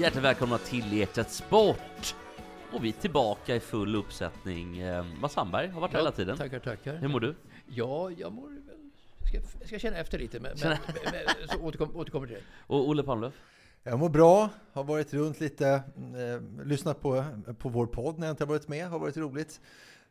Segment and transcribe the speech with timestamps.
[0.00, 2.14] Hjärtligt välkomna till Ekstedt Sport!
[2.72, 4.78] Och vi är tillbaka i full uppsättning.
[4.78, 6.36] Eh, Mats Sandberg har varit här hela tiden.
[6.36, 6.96] Tackar, tackar.
[6.96, 7.34] Hur mår du?
[7.66, 8.62] Ja, jag mår väl...
[9.26, 12.42] Ska, jag ska känna efter lite, men, men, men så återkom, återkommer till det.
[12.66, 13.34] Och Olle Palmlöf?
[13.82, 17.24] Jag mår bra, har varit runt lite, eh, lyssnat på,
[17.58, 19.60] på vår podd när jag inte har varit med, har varit roligt.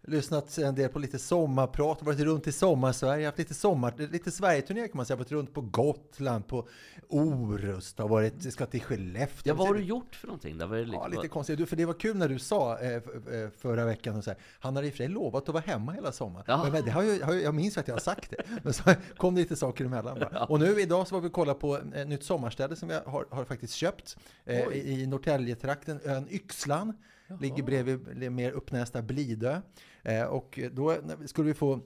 [0.01, 4.87] Lyssnat en del på lite sommarprat, varit runt i sommarsverige, haft lite sommar, lite Sverigeturné
[4.87, 6.67] kan man säga, varit runt på Gotland, på
[7.09, 9.51] Orust, har varit, ska till Skellefteå.
[9.51, 10.57] Ja, vad har du gjort för någonting?
[10.57, 11.57] Det var lite, Ja, lite konstigt.
[11.57, 13.01] Du, för det var kul när du sa eh, eh,
[13.57, 15.91] förra veckan, och så här, han har i och för sig lovat att vara hemma
[15.91, 16.45] hela sommaren.
[16.47, 16.69] Ja.
[16.71, 18.43] Men, det har jag, jag minns att jag har sagt det.
[18.63, 18.83] Men så
[19.17, 20.19] kom det lite saker emellan.
[20.19, 20.45] Bara.
[20.45, 23.25] Och nu idag så var vi och kollade på ett nytt sommarställe som jag har,
[23.31, 26.93] har faktiskt köpt eh, i, i Norrtäljetrakten, ön Yxlan.
[27.39, 29.61] Ligger bredvid mer uppnästa Blidö.
[30.03, 31.79] Eh, och då skulle vi få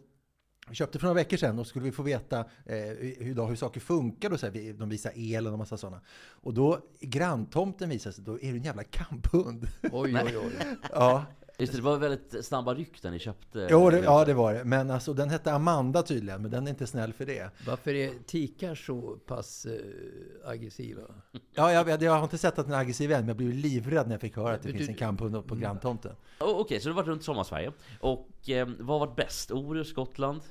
[0.70, 2.76] vi köpte för några veckor sedan och skulle vi få veta eh,
[3.20, 4.32] hur, då, hur saker funkar.
[4.32, 6.02] Och så här, de visar elen och massa sådana.
[6.16, 9.68] Och då, granntomten visar sig, då är det en jävla kamphund.
[9.92, 10.52] Oj, oj, oj.
[10.92, 11.26] ja,
[11.58, 13.68] Just det, det var väldigt snabba ryck när ni köpte.
[13.72, 14.64] jo, det, ja, det var det.
[14.64, 17.50] Men alltså, den hette Amanda tydligen, men den är inte snäll för det.
[17.68, 21.02] Varför är tikar så pass eh, aggressiva?
[21.56, 23.50] Ja, jag, vet, jag har inte sett att den är aggressiv än, men jag blev
[23.54, 26.16] livrädd när jag fick höra att det Men finns du- en kamphund på granntomten.
[26.40, 27.72] Oh, Okej, så du har varit runt Sommarsverige.
[28.00, 29.52] Och eh, vad har varit bäst?
[29.52, 30.42] Orust, Gotland?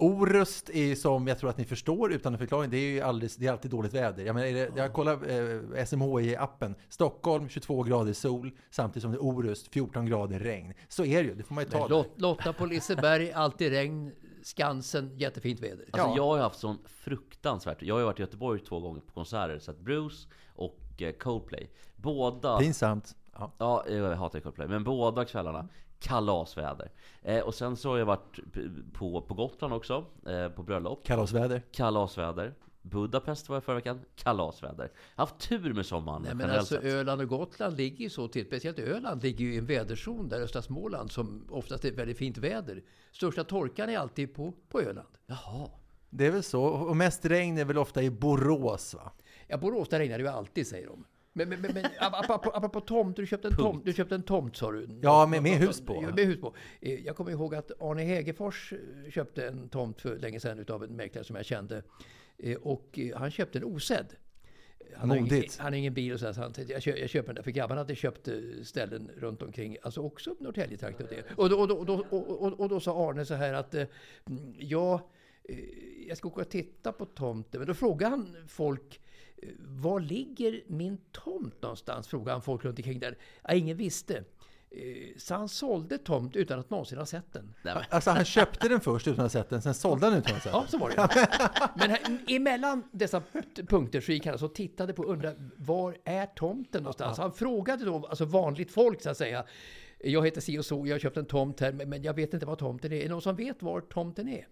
[0.00, 3.36] Orust är som jag tror att ni förstår utan en förklaring, det är ju alldeles,
[3.36, 4.24] det är alltid dåligt väder.
[4.24, 9.16] Jag, menar, är det, jag kollar eh, SMHI-appen, Stockholm 22 grader sol, samtidigt som det
[9.18, 10.74] är Orust 14 grader regn.
[10.88, 11.88] Så är det ju, det får man ju ta.
[11.88, 14.12] Lot, Lotta på Liseberg, alltid regn.
[14.42, 15.84] Skansen, jättefint väder.
[15.92, 16.16] Alltså Ja.
[16.16, 17.82] jag har haft sån fruktansvärt...
[17.82, 21.70] Jag har ju varit i Göteborg två gånger på konserter, sett Bruce och eh, Coldplay.
[21.96, 22.58] Båda...
[22.58, 23.16] Pinsamt.
[23.32, 23.52] Ja.
[23.58, 24.68] Ja, jag hatar Coldplay.
[24.68, 25.68] Men båda kvällarna,
[26.00, 26.90] kalasväder.
[27.22, 28.38] Eh, och sen så har jag varit
[28.92, 31.06] på, på Gotland också, eh, på bröllop.
[31.06, 31.62] Kalasväder.
[31.72, 32.54] Kalasväder.
[32.82, 34.00] Budapest var jag förra veckan.
[34.16, 34.90] Kalasväder.
[35.16, 36.84] Jag har haft tur med sommaren Nej, men alltså sett.
[36.84, 38.46] Öland och Gotland ligger ju så till.
[38.46, 42.38] Speciellt Öland ligger ju i en väderzon där, östra Småland, som oftast är väldigt fint
[42.38, 42.82] väder.
[43.12, 45.08] Största torkan är alltid på, på Öland.
[45.26, 45.70] Jaha.
[46.10, 46.62] Det är väl så.
[46.62, 49.12] Och mest regn är väl ofta i Borås va?
[49.46, 51.04] Ja, Borås, där regnar det ju alltid, säger de.
[51.46, 54.56] Men, men, men, men apropå, apropå tomt, du köpte en tomt, du köpte en tomt
[54.56, 54.88] sa du?
[55.02, 56.00] Ja, med- med hus på.
[56.00, 56.54] Med hus på.
[56.80, 60.84] Eh, Jag kommer ihåg att Arne Hägerfors eh, köpte en tomt för länge sedan utav
[60.84, 61.82] en mäklare som jag kände.
[62.38, 64.06] Eh, Och han köpte en osedd.
[64.96, 65.58] Han har, ingen, Modigt.
[65.58, 67.34] han har ingen bil och så, här, så han tänkte jag, kö, jag köper den
[67.34, 67.42] där.
[67.42, 68.28] För grabbarna hade köpt
[68.62, 71.24] ställen runt omkring, alltså också Norrtäljetrakten och det.
[71.36, 73.88] Och då, och, och, då, och, och, och då sa Arne så här att mm,
[74.58, 75.10] ja,
[76.08, 77.60] jag ska åka och titta på tomten.
[77.60, 79.00] Men då frågade han folk
[79.58, 82.08] var ligger min tomt någonstans?
[82.08, 83.18] Frågade han folk runt omkring där.
[83.42, 84.16] Ja, ingen visste.
[84.16, 84.82] Eh,
[85.18, 87.54] Så han sålde tomt utan att någonsin ha sett den.
[87.90, 90.44] Alltså han köpte den först utan att ha sett den, sen sålde han utan att
[90.44, 90.68] ha sett Ja, den.
[90.68, 91.76] så var det.
[91.76, 92.00] Men här,
[92.36, 93.22] emellan dessa
[93.68, 97.18] punkter så gick han alltså och tittade på och undrade var är tomten någonstans?
[97.18, 99.44] Han frågade då alltså vanligt folk så att säga.
[100.04, 102.34] Jag heter si och så, jag har köpt en tomt här, men- men jag vet
[102.34, 102.96] inte var tomten är.
[102.96, 104.46] Är det någon som vet var tomten är?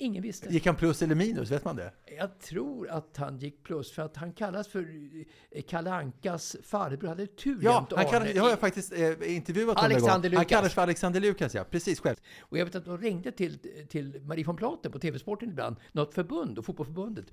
[0.00, 0.48] Ingen visste.
[0.48, 1.92] Gick han plus eller minus, vet man det?
[2.18, 4.80] Jag tror att han gick plus för att han kallas för
[5.50, 7.08] eh, Kalle Ankas farbror.
[7.08, 8.30] Hade tur Ja, han Arne.
[8.30, 10.36] jag har faktiskt eh, intervjuat Alexander gång.
[10.36, 10.46] Han Lukas.
[10.46, 11.64] kallas för Alexander Lukas, ja.
[11.64, 12.16] Precis, själv.
[12.40, 13.58] Och jag vet att de ringde till,
[13.88, 17.26] till Marie von Platen på TV-sporten ibland, något förbund, och fotbollförbundet.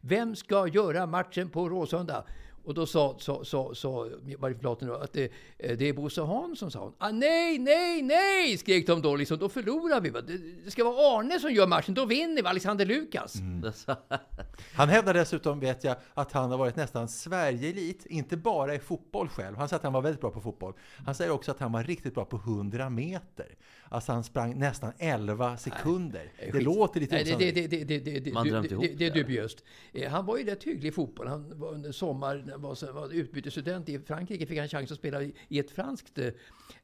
[0.00, 2.24] Vem ska göra matchen på Råsunda?
[2.64, 4.08] Och då sa, sa, sa, sa
[4.38, 6.92] Marie Platen att det, det är Bosse Hansson, sa hon.
[6.98, 9.16] Ah, nej, nej, nej, skrek de då.
[9.16, 10.10] Liksom, då förlorar vi.
[10.10, 12.48] Det, det ska vara Arne som gör matchen, då vinner vi.
[12.48, 13.36] Alexander Lukas.
[13.36, 13.72] Mm.
[14.74, 19.28] Han hävdar dessutom, vet jag, att han har varit nästan Sverige-elit, inte bara i fotboll
[19.28, 19.56] själv.
[19.56, 20.72] Han säger att han var väldigt bra på fotboll.
[21.06, 23.54] Han säger också att han var riktigt bra på 100 meter.
[23.88, 26.32] Alltså han sprang nästan 11 sekunder.
[26.38, 26.62] Nej, det skit.
[26.62, 27.70] låter lite Nej, det, osannolikt.
[27.70, 29.64] det, det, det, det, det, Man det, drömde det, ihop det, det är dubiöst.
[29.92, 31.26] Eh, Han var ju rätt hygglig i fotboll.
[31.26, 35.34] Han var under sommaren, var, var utbytesstudent i Frankrike, fick han chans att spela i,
[35.48, 36.32] i ett franskt, eh,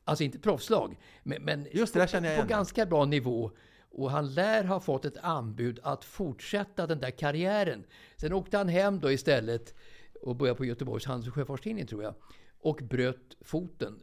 [0.04, 2.46] alltså inte proffslag, men, men Just det, på igen.
[2.46, 3.50] ganska bra nivå.
[3.90, 7.84] Och han lär ha fått ett anbud att fortsätta den där karriären.
[8.16, 9.74] Sen åkte han hem då istället
[10.22, 12.14] och började på Göteborgs Handels och Sjöfartstidning tror jag.
[12.58, 14.02] Och bröt foten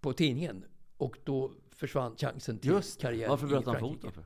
[0.00, 0.64] på tidningen.
[0.96, 3.02] Och då försvann chansen till Just det.
[3.02, 4.24] karriär Varför bröt han foten för?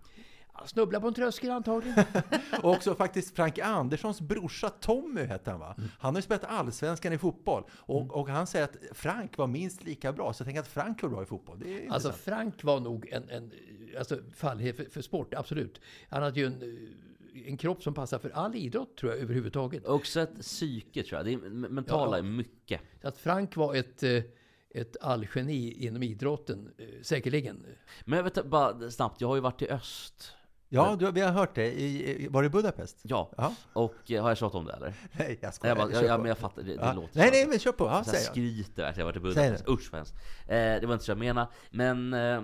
[0.59, 2.05] Han snubblade på en tröskel antagligen.
[2.63, 5.75] Och också faktiskt Frank Anderssons brorsa Tommy hette han va?
[5.79, 5.91] Mm.
[5.99, 7.65] Han har ju spelat allsvenskan i fotboll.
[7.71, 10.33] Och, och han säger att Frank var minst lika bra.
[10.33, 11.59] Så jag tänker att Frank var bra i fotboll.
[11.59, 12.13] Det är Alltså.
[12.13, 13.53] Frank var nog en, en
[13.99, 15.81] alltså, fallenhet för, för sport, absolut.
[16.09, 19.87] Han hade ju en, eh, en kropp som passar för all idrott tror jag överhuvudtaget.
[19.87, 21.27] Också ett psyke tror jag.
[21.27, 22.19] Det är, mentala Ja.
[22.19, 22.81] är mycket.
[23.03, 24.23] Så att Frank var ett, eh,
[24.71, 27.67] ett allgeni inom idrotten, eh, säkerligen.
[28.05, 30.33] Men jag vet bara snabbt, jag har ju varit i öst.
[30.69, 31.81] Ja, du, vi har hört det.
[31.81, 33.01] I, var det Budapest?
[33.03, 33.55] Ja, Ja.
[33.73, 34.95] och eh, har jag tjatat om det eller?
[35.19, 35.77] Nej, jag skojar.
[35.77, 36.21] jag, bara, Kör ja, ja, på.
[36.23, 36.93] men jag fattar, det, det Ja.
[36.93, 37.85] låter Nej, nej, men kör på.
[37.85, 39.69] Ja, jag skryter att jag varit i Budapest.
[39.69, 40.15] Usch vad hemskt.
[40.47, 41.49] Eh, det var inte så jag menade.
[41.71, 42.43] Men eh,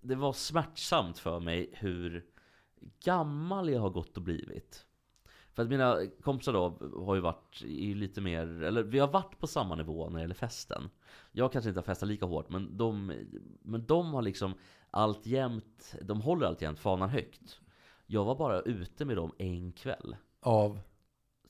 [0.00, 2.24] det var smärtsamt för mig hur
[3.04, 4.86] gammal jag har gått och blivit.
[5.54, 9.38] För att mina kompisar då har ju varit i lite mer, eller vi har varit
[9.38, 10.90] på samma nivå när det gäller festen.
[11.32, 13.12] Jag kanske inte har festat lika hårt, men de,
[13.62, 14.54] men de har liksom
[14.90, 17.58] alltjämt, de håller alltjämt fanan högt.
[18.06, 20.16] Jag var bara ute med dem en kväll.
[20.40, 20.80] Av?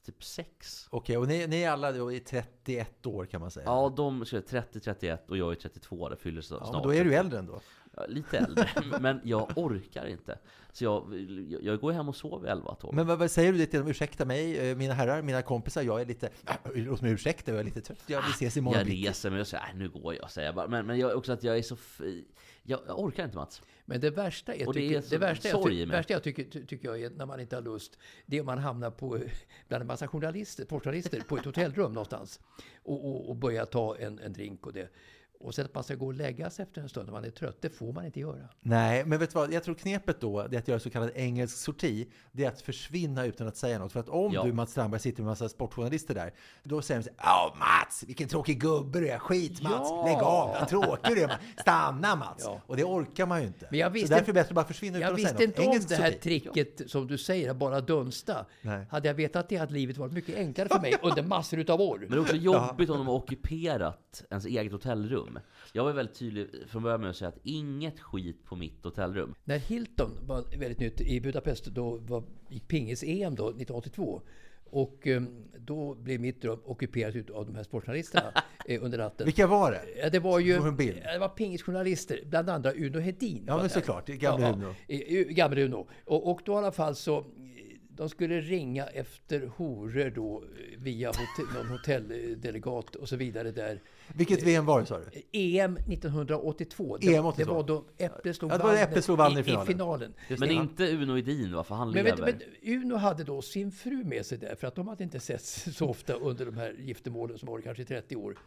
[0.06, 0.86] Typ sex.
[0.90, 3.64] Okej, och ni, ni är alla då i 31 år kan man säga?
[3.66, 6.72] Ja, de är 30-31 och jag är 32, det fyller så- Ja, snart.
[6.72, 7.60] men då är du äldre ändå.
[7.96, 8.68] Ja, Lite äldre,
[9.00, 10.38] men jag orkar inte.
[10.72, 11.14] Så jag,
[11.48, 13.88] jag, jag går hem och sover 11 12 Men vad, vad säger du till dem?
[13.88, 16.30] Ursäkta mig, eh, mina herrar, mina kompisar, jag är lite...
[16.74, 18.02] Låt mig ursäkta, jag är lite trött.
[18.06, 20.54] Ja, vi ses imorgon Jag reser mig och säger, "Nej, nu går jag, säger jag
[20.54, 20.68] bara.
[20.68, 21.76] Men, men jag, också att jag är så...
[22.62, 23.62] Jag, jag orkar inte Mats.
[23.84, 26.66] Men det värsta, är, Och det tycker, är det, värsta, jag, värsta jag tycker, ty,
[26.66, 29.18] tycker jag är när man inte har lust, det är om man hamnar på,
[29.68, 32.40] bland en massa journalister, sportjournalister på ett hotellrum någonstans
[32.82, 34.88] och, och, och börjar ta en, en drink och det.
[35.42, 37.30] Och sen att man ska gå och lägga sig efter en stund när man är
[37.30, 38.48] trött, det får man inte göra.
[38.60, 39.52] Nej, men vet du vad?
[39.52, 42.08] Jag tror knepet då, det är att göra så kallad engelsk sorti.
[42.32, 43.92] Det är att försvinna utan att säga något.
[43.92, 44.42] För att om Ja.
[44.44, 46.32] du, Mats Strandberg, sitter med en massa sportjournalister där,
[46.62, 49.18] då säger de så här, Ja, Mats, vilken tråkig gubbe du är.
[49.18, 49.72] Skit, Mats.
[49.90, 50.04] Ja.
[50.06, 51.28] Lägg av, vad tråkig du är.
[51.28, 51.40] Mats.
[51.60, 52.42] Stanna, Mats.
[52.44, 52.60] Ja.
[52.66, 53.68] Och det orkar man ju inte.
[53.70, 55.32] Men jag så visste- därför är det bättre att bara försvinna utan Jag att säga
[55.32, 55.68] visste något.
[55.68, 56.20] inte om det här sorti.
[56.22, 58.46] tricket som du säger, att bara dunsta.
[58.62, 58.86] Nej.
[58.90, 61.98] Hade jag vetat det hade livet varit mycket enklare för mig under massor utav år.
[61.98, 65.29] Men det är också jobbigt om de har ockuperat ens eget hotellrum.
[65.72, 69.34] Jag var väldigt tydlig från början med att säga att inget skit på mitt hotellrum.
[69.44, 74.22] När Hilton var väldigt nytt i Budapest, då var, gick pingis-EM då, 1982.
[74.72, 75.22] Och eh,
[75.58, 78.32] då blev mitt rum ockuperat av de här sportjournalisterna
[78.66, 79.24] eh, under natten.
[79.26, 79.82] Vilka var det?
[80.02, 83.44] Ja, det var ju det var pingisjournalister, bland andra Uno Hedin.
[83.46, 84.06] Ja, men såklart.
[84.06, 84.74] Gamle Uno.
[84.86, 85.88] Ja, i- gamle Uno.
[86.04, 87.24] Och, och då i alla fall så,
[88.00, 90.44] de skulle ringa efter horor då
[90.78, 93.82] via hotell, någon hotelldelegat och så vidare där.
[94.14, 95.22] Vilket VM var det, sa du?
[95.32, 96.96] EM 1982.
[97.00, 97.44] Det, EM 82.
[97.50, 99.62] det var då Äpple slog Ja, det var Äpple slog i i, finalen.
[99.62, 100.14] i finalen.
[100.28, 100.54] Men det.
[100.54, 102.26] inte Uno Edin va, för han Men, lever.
[102.26, 105.20] vet, men Uno hade då sin fru med sig där, för att de hade inte
[105.20, 108.38] setts så ofta under de här giftermålen som var kanske 30 år.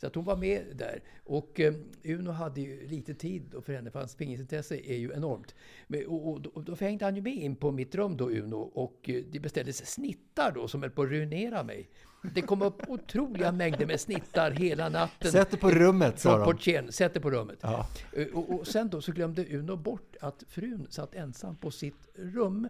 [0.00, 1.02] Så att hon var med där.
[1.24, 1.74] Och eh,
[2.04, 5.54] Uno hade ju lite tid för henne, för hans pingisintresse är ju enormt.
[5.86, 8.56] Men, och, och, och då hängde han ju med in på mitt rum då, Uno,
[8.56, 11.88] och eh, det beställdes snittar då som höll på att ruinera mig.
[12.34, 15.32] Det kom upp otroliga mängder med snittar hela natten.
[15.32, 16.92] Sätt det på rummet, sa de.
[16.92, 17.58] sätt det på rummet.
[17.62, 17.86] Ja.
[18.12, 22.08] Eh, Och, och sen då så glömde Uno bort att frun satt ensam på sitt
[22.14, 22.68] rum.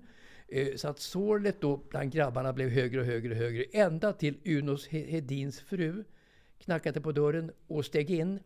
[0.48, 3.64] Eh, Så att sorlet då bland grabbarna blev högre och högre och högre.
[3.72, 6.04] Ända till Unos He- Hedins fru
[6.64, 8.40] knackade på dörren och steg in.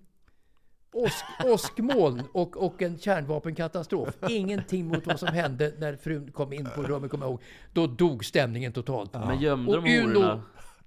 [0.94, 4.16] Åsk, åskmoln och, och en kärnvapenkatastrof.
[4.28, 7.42] Ingenting mot vad som hände när frun kom in på rummet, kommer jag ihåg.
[7.72, 9.12] Då dog stämningen totalt.
[9.14, 10.42] Men gömde Och de hororna?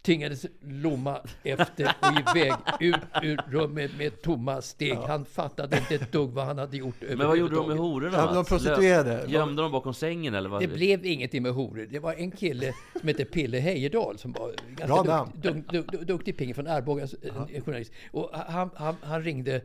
[0.06, 4.98] Tvingades lomma efter och iväg ut ur rummet med tomma steg.
[4.98, 8.18] Han fattade inte ett dugg vad han hade gjort Men vad gjorde de med hororna
[8.18, 9.26] Ja, de prostituerade.
[9.28, 10.50] Gömde de bakom sängen eller?
[10.50, 10.62] Vad?
[10.62, 11.88] Det blev ingenting med horor.
[11.92, 15.32] Det var en kille som hette Pille Heyerdahl som var Bra ganska namn.
[15.36, 17.04] dukt, duk, duk, duktig ping från Arboga,
[17.54, 17.92] en, journalist.
[18.12, 19.62] Och han, han, han ringde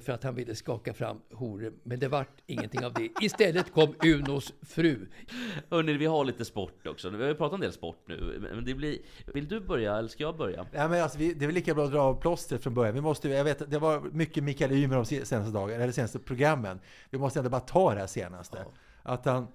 [0.00, 3.10] för att han ville skaka fram horor, men det vart ingenting av det.
[3.20, 5.06] Istället kom Unos fru.
[5.70, 7.10] Hörni, vi har lite sport också.
[7.10, 8.48] Vi har ju pratat en del sport nu.
[8.54, 8.98] Men det blir...
[9.34, 10.66] Vill du börja eller ska jag börja?
[10.72, 12.94] Ja, men alltså, vi, det är väl lika bra att dra av plåstret från början.
[12.94, 16.80] Vi måste, jag vet, det var mycket Mikael Ymer de senaste dagarna, eller senaste programmen.
[17.10, 18.64] Vi måste ändå bara ta det här senaste.
[19.02, 19.46] Att han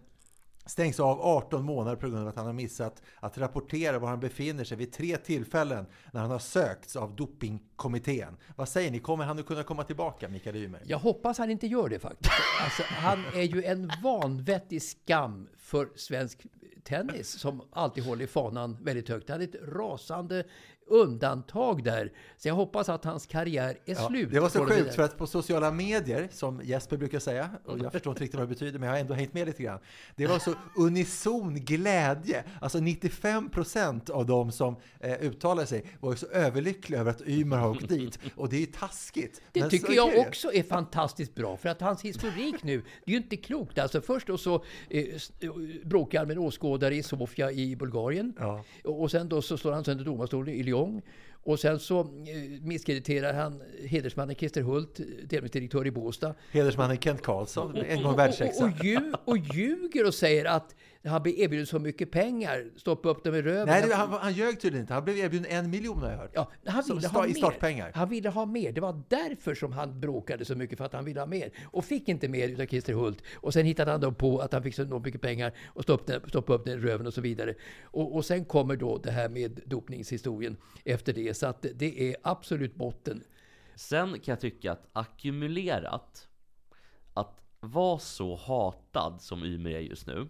[0.66, 4.20] stängs av 18 månader på grund av att han har missat att rapportera var han
[4.20, 8.38] befinner sig vid tre tillfällen när han har sökts av dopingkommittén.
[8.56, 10.82] Vad säger ni, kommer han att kunna komma tillbaka, Mikael Ymer?
[10.86, 12.32] Jag hoppas han inte gör det faktiskt.
[12.64, 16.46] Alltså, han är ju en vanvettig skam för svensk
[16.84, 19.30] tennis som alltid håller fanan väldigt högt.
[19.30, 20.44] Han är ett rasande
[20.88, 22.12] undantag där.
[22.38, 24.32] Så jag hoppas att hans karriär är Ja, slut.
[24.32, 27.80] det var så och sjukt för att på sociala medier, som Jesper brukar säga, och
[27.80, 29.80] jag förstår inte riktigt vad det betyder, men jag har ändå hängt med lite grann.
[30.16, 32.44] Det var så unison glädje.
[32.62, 37.70] Alltså 95% av de som eh, uttalade sig var så överlyckliga över att Ymer har
[37.70, 38.20] åkt dit.
[38.36, 39.42] Och det är ju taskigt.
[39.52, 40.28] Det tycker är jag det.
[40.28, 41.58] också är fantastiskt bra.
[41.58, 43.80] För att hans historik nu, det är ju inte klokt.
[43.80, 45.04] Alltså först då så eh,
[45.40, 45.52] eh,
[45.84, 48.34] bråkar han med en åskådare i Sofia i Bulgarien.
[48.40, 48.64] Ja.
[48.84, 51.02] Och och sen då så slår han sönder domarstolen i Lyon.
[51.46, 52.06] Och sen så eh,
[52.62, 55.00] misskrediterar han hedersmannen Christer Hult,
[55.30, 56.36] tävlingsdirektör i Båstad.
[56.52, 58.66] Hedersmannen Kent Karlsson, en gång Och, och, världsexa.
[58.66, 62.66] och, ljug, och ljuger och säger att han blir erbjuden så mycket pengar.
[62.76, 63.68] Stoppa upp dem i röven.
[63.68, 64.94] Nej, det, han, han ljög tydligen inte.
[64.94, 66.32] Han blev erbjuden en miljon har jag hört.
[66.34, 67.36] Ja, han Som ville sta- ha i mer.
[67.36, 67.92] startpengar.
[67.96, 68.72] Han ville ha mer.
[68.72, 71.52] Det var därför som han bråkade så mycket, för att han ville ha mer.
[71.66, 73.24] Och fick inte mer utav Christer Hult.
[73.36, 76.30] Och sen hittade han då på att han fick så enormt mycket pengar och stoppade,
[76.30, 77.56] stoppade upp den i röven och så vidare.
[77.84, 81.34] Och, och sen kommer då det här med dopningshistorien efter det.
[81.38, 83.24] Så att det är absolut botten.
[83.76, 86.28] Sen kan jag tycka att ackumulerat
[87.14, 90.28] Att vara så hatad som Ymer är just nu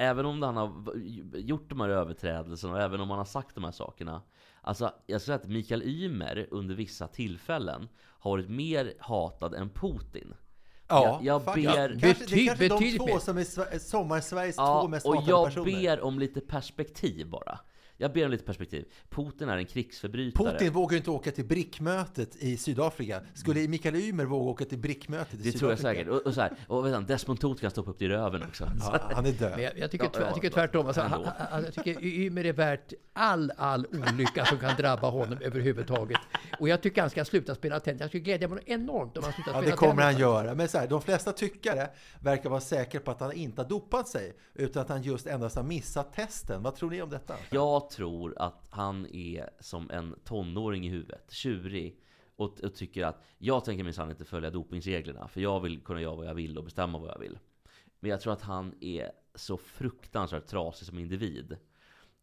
[0.00, 0.92] Även om han har
[1.34, 4.22] gjort de här överträdelserna och även om han har sagt de här sakerna.
[4.60, 7.88] Alltså jag skulle säga att Mikael Ymer under vissa tillfällen
[8.20, 10.34] Har varit mer hatad än Putin.
[10.88, 14.62] Ja, Jag- jag ber- Kanske, det är kanske de två som är Sver- sommar-Sveriges två
[14.62, 15.80] Ja, mest och hatade jag personer.
[15.82, 17.58] ber om lite perspektiv bara
[18.00, 21.44] Jag ber om lite perspektiv Putin är en krigsförbrytare Putin vågar ju inte åka till
[21.44, 23.20] BRIC-mötet i Sydafrika.
[23.34, 25.58] Skulle Mikael Ymer våga åka till BRIC-mötet i Det Sydafrika?
[25.58, 26.08] tror jag säkert.
[26.08, 28.42] Och, och så här, och vet han, Desmond Tutu kan stoppa upp det i röven
[28.42, 28.70] också.
[28.80, 29.52] Ja, han är död.
[29.54, 30.54] Men jag, jag, tycker, Ja, jag ja, tycker ja.
[30.54, 30.86] tvärtom.
[30.86, 35.38] Alltså, han, han, jag tycker Ymer är värt all, all olycka som kan drabba honom
[35.42, 36.20] överhuvudtaget.
[36.60, 38.00] Och jag tycker han ska sluta spela tennis.
[38.00, 40.20] Jag skulle glädja mig enormt om han slutar Ja, spela det kommer han tennis.
[40.20, 40.54] göra.
[40.54, 41.88] Men så här, de flesta tyckare
[42.20, 45.56] verkar vara säkra på att han inte har dopat sig, utan att han just endast
[45.56, 46.62] har missat testen.
[46.62, 47.34] Vad tror ni om detta?
[47.50, 52.00] Jag tror att han är som en tonåring i huvudet, tjurig.
[52.36, 56.14] Och, och tycker att jag tänker minsann inte följa dopningsreglerna, för jag vill kunna göra
[56.14, 57.38] vad jag vill och bestämma vad jag vill.
[58.00, 61.56] Men jag tror att han är så fruktansvärt trasig som individ.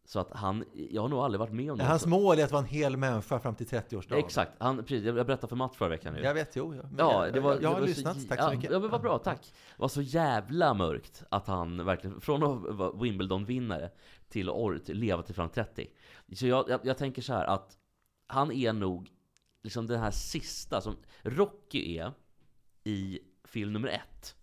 [0.06, 2.52] Så att han, jag har nog aldrig varit med om något Hans mål är att
[2.52, 4.18] vara en hel människa fram till 30-årsdagen.
[4.18, 6.20] Exakt, han, precis, jag berättade för Matt förra veckan nu.
[6.20, 6.74] Jag vet, jo.
[6.98, 8.28] Ja, jag, det var, jag, det har var så- lyssnat.
[8.28, 8.70] Tack så ja, mycket.
[8.70, 9.40] Ja, men vad bra, tack.
[9.76, 13.90] Det var så jävla mörkt att han verkligen, från att vara Wimbledon-vinnare
[14.28, 15.86] till att leva till fram 30.
[16.32, 17.76] Så jag, jag, jag tänker så här att
[18.26, 19.10] han är nog
[19.62, 22.12] liksom den här sista som Rocky är
[22.84, 24.36] i film nummer ett.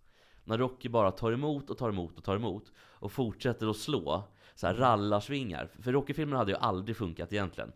[0.44, 4.24] När Rocky bara tar emot och tar emot och tar emot och fortsätter att slå
[4.64, 5.70] så här rallarsvingar.
[5.80, 7.72] För Rocky-filmerna hade ju aldrig funkat egentligen.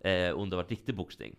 [0.00, 1.36] Eh, om det varit riktig boxning.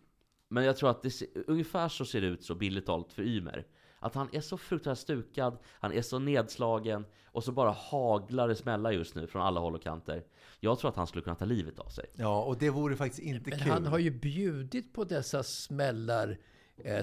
[0.48, 3.66] Men jag tror att det, ungefär så ser det ut så billigt talat för Ymer.
[4.00, 8.56] Att han är så fruktansvärt stukad, han är så nedslagen och så bara haglar det
[8.56, 10.24] smälla just nu från alla håll och kanter.
[10.60, 12.06] Jag tror att han skulle kunna ta livet av sig.
[12.14, 13.72] Ja, och det vore faktiskt inte Men kul.
[13.72, 16.36] han har ju bjudit på dessa smällar eh,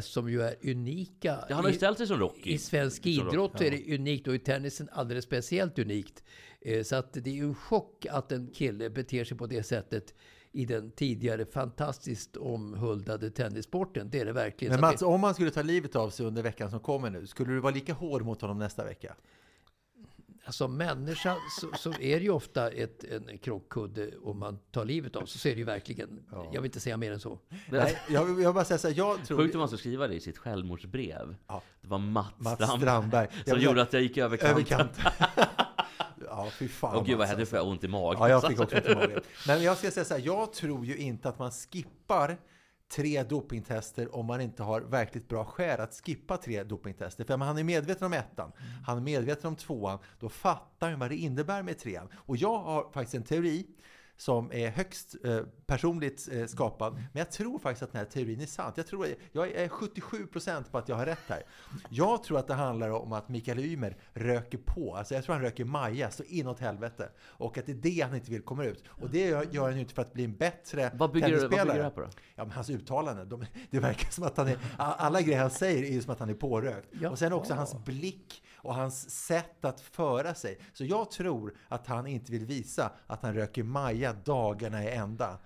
[0.00, 1.38] som ju är unika.
[1.48, 2.50] Ja, han har ju I- ställt sig som Rocky.
[2.52, 6.22] I svensk idrott är det unikt och i tennisen alldeles speciellt unikt.
[6.60, 9.62] Eh, Så att det är ju en chock att en kille beter sig på det
[9.62, 10.14] sättet
[10.52, 14.10] i den tidigare fantastiskt omhuldade tennissporten.
[14.10, 14.72] Det är det verkligen.
[14.72, 17.52] Men Mats, om han skulle ta livet av sig under veckan som kommer nu, skulle
[17.52, 19.16] du vara lika hård mot honom nästa vecka?
[20.52, 25.16] Som människa så, så är det ju ofta ett, en krockkudde om man tar livet
[25.16, 25.40] av sig.
[25.40, 26.20] Så är det ju verkligen.
[26.52, 27.38] Jag vill inte säga mer än så.
[27.70, 29.38] Nej, jag, vill- jag vill bara säga så här, jag tror...
[29.38, 31.36] Sjukt om man ska skriva det i sitt självmordsbrev.
[31.46, 31.62] Ja.
[31.80, 33.28] Det var Mats, Mats Strandberg, Strandberg.
[33.34, 34.50] Jag som vill- gjorde att jag gick över kanten.
[34.56, 35.04] Över kanten.
[36.26, 36.96] ja, fy fan.
[36.96, 38.18] Åh gud vad hände, får jag ont i magen.
[38.20, 39.20] Ja, jag fick också ont i magen.
[39.46, 42.36] Men jag ska säga så här, jag tror ju inte att man skippar
[42.88, 47.24] tre dopingtester om man inte har verkligt bra skäl att skippa tre dopingtester.
[47.24, 48.52] För om han är medveten om ettan,
[48.86, 52.08] han är medveten om tvåan, då fattar han vad det innebär med trean.
[52.14, 53.66] Och jag har faktiskt en teori
[54.16, 56.94] som är högst eh, personligt eh, skapad.
[56.94, 58.76] Men jag tror faktiskt att den här teorin är sant.
[58.76, 61.42] Jag, tror, jag är 77% på att jag har rätt här.
[61.90, 64.96] Jag tror att det handlar om att Mikael Ymer röker på.
[64.96, 67.10] Alltså jag tror han röker Maja så inåt helvete.
[67.18, 68.84] Och att det är det han inte vill komma ut.
[68.88, 71.50] Och det gör han ju inte för att bli en bättre Vad bygger, du, vad
[71.50, 71.88] bygger tennisspelare.
[71.88, 72.08] det på då?
[72.34, 75.82] Ja, men hans uttalanden, de, det verkar som att han är, alla grejer han säger
[75.82, 76.88] är ju som att han är pårökt.
[77.00, 77.10] Ja.
[77.10, 80.58] Och sen också hans blick och hans sätt att föra sig.
[80.72, 85.38] Så jag tror att han inte vill visa att han röker Maja dagarna i ända.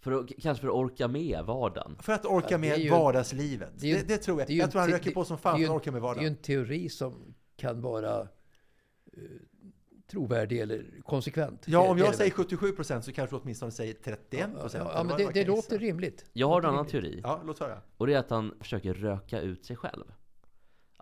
[0.00, 1.96] För att, kanske för att orka med vardagen.
[2.00, 3.70] För att orka Ja, med ju- vardagslivet.
[3.80, 4.48] det ju- Det, det tror jag.
[4.48, 6.14] det Jag tror han röker på som fan för att orka med Det är ju
[6.14, 6.26] vardagen.
[6.32, 8.26] en teori som kan vara eh,
[10.10, 11.62] trovärdig eller konsekvent.
[11.66, 12.36] Ja, om jag det säger väl.
[12.44, 14.88] 77 procent så kanske du åtminstone säger 31 Ja, procent.
[14.94, 16.24] ja, men det, det låter rimligt.
[16.32, 17.20] Jag har en annan teori.
[17.22, 17.78] Ja, låt höra.
[17.96, 20.04] Och det är att han försöker röka ut sig själv.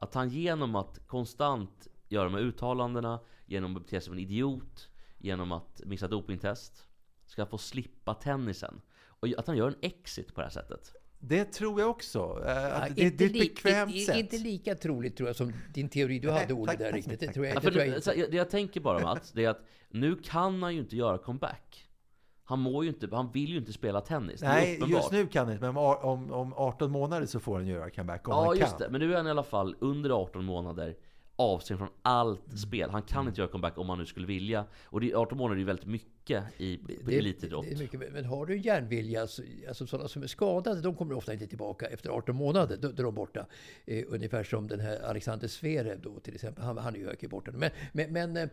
[0.02, 4.18] Att han genom att konstant göra de här uttalandena, genom att bete sig som en
[4.18, 4.88] idiot,
[5.18, 6.86] genom att missa dopingtest,
[7.26, 8.80] ska få slippa tennisen.
[9.02, 10.92] Och att han gör en exit på det här sättet.
[11.18, 12.42] Det tror jag också.
[12.46, 14.16] Eh, Ja, Att det, det är ett li- bekvämt i- sätt.
[14.16, 17.20] Inte lika troligt tror jag som din teori du hade Olle där riktigt.
[17.20, 18.26] Det tror jag, det tror inte.
[18.30, 21.86] det jag tänker bara Mats, det är att nu kan han ju inte göra comeback.
[22.50, 24.42] Han mår ju inte, han vill ju inte spela tennis.
[24.42, 25.64] Nej, just nu kan det inte.
[25.64, 28.70] Men om, om, om 18 månader så får han göra comeback om Ja han just
[28.70, 28.78] kan.
[28.78, 30.96] det, men nu är han i alla fall under 18 månader
[31.40, 32.58] avstängd från allt Mm.
[32.58, 32.90] spel.
[32.90, 34.64] Han kan inte göra comeback om han nu skulle vilja.
[34.84, 37.66] Och det, 18 månader är ju väldigt mycket i Det elitidrott.
[37.68, 40.94] det är mycket, men har du en järnvilja, så- alltså sådana som är skadade, de
[40.94, 42.76] kommer ofta inte tillbaka efter 18 månader.
[42.76, 43.46] Då, då är de borta.
[43.86, 46.64] Eh, ungefär som den här Alexander Zverev då till exempel.
[46.64, 47.50] Han, han är ju ökig borta.
[47.54, 48.48] Men, men, men eh,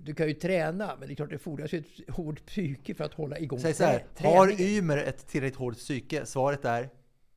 [0.00, 3.04] du kan ju träna, men det är klart det fordras ju ett hårt psyke för
[3.04, 4.60] att hålla igång Säg så här, har.
[4.60, 6.26] Ymer ett tillräckligt hårt psyke?
[6.26, 6.88] Svaret är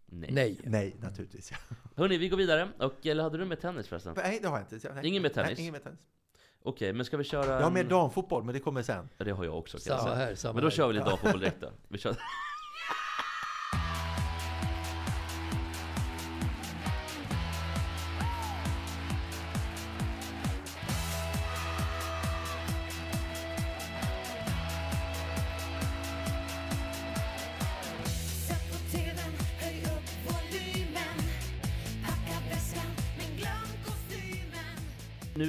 [0.10, 0.30] Nej.
[0.34, 0.60] Nej.
[0.64, 1.52] nej, naturligtvis.
[1.52, 1.58] Ja.
[1.98, 2.70] Hörni, vi går vidare.
[2.80, 4.14] Och, eller hade du med tennis förresten?
[4.18, 4.94] Nej, det har jag inte.
[4.94, 5.08] Nej.
[5.08, 5.50] Ingen med tennis?
[5.52, 6.00] Nej, ingen med tennis.
[6.64, 7.46] Okej, men ska vi köra...
[7.46, 9.10] Jag har med damfotboll, men det kommer sen.
[9.18, 10.26] Ja, det har jag också kan jag Samma säga.
[10.28, 10.76] här, samma Men då här.
[10.76, 11.70] kör vi lite damfotboll direkt då.
[11.88, 12.16] Vi kör.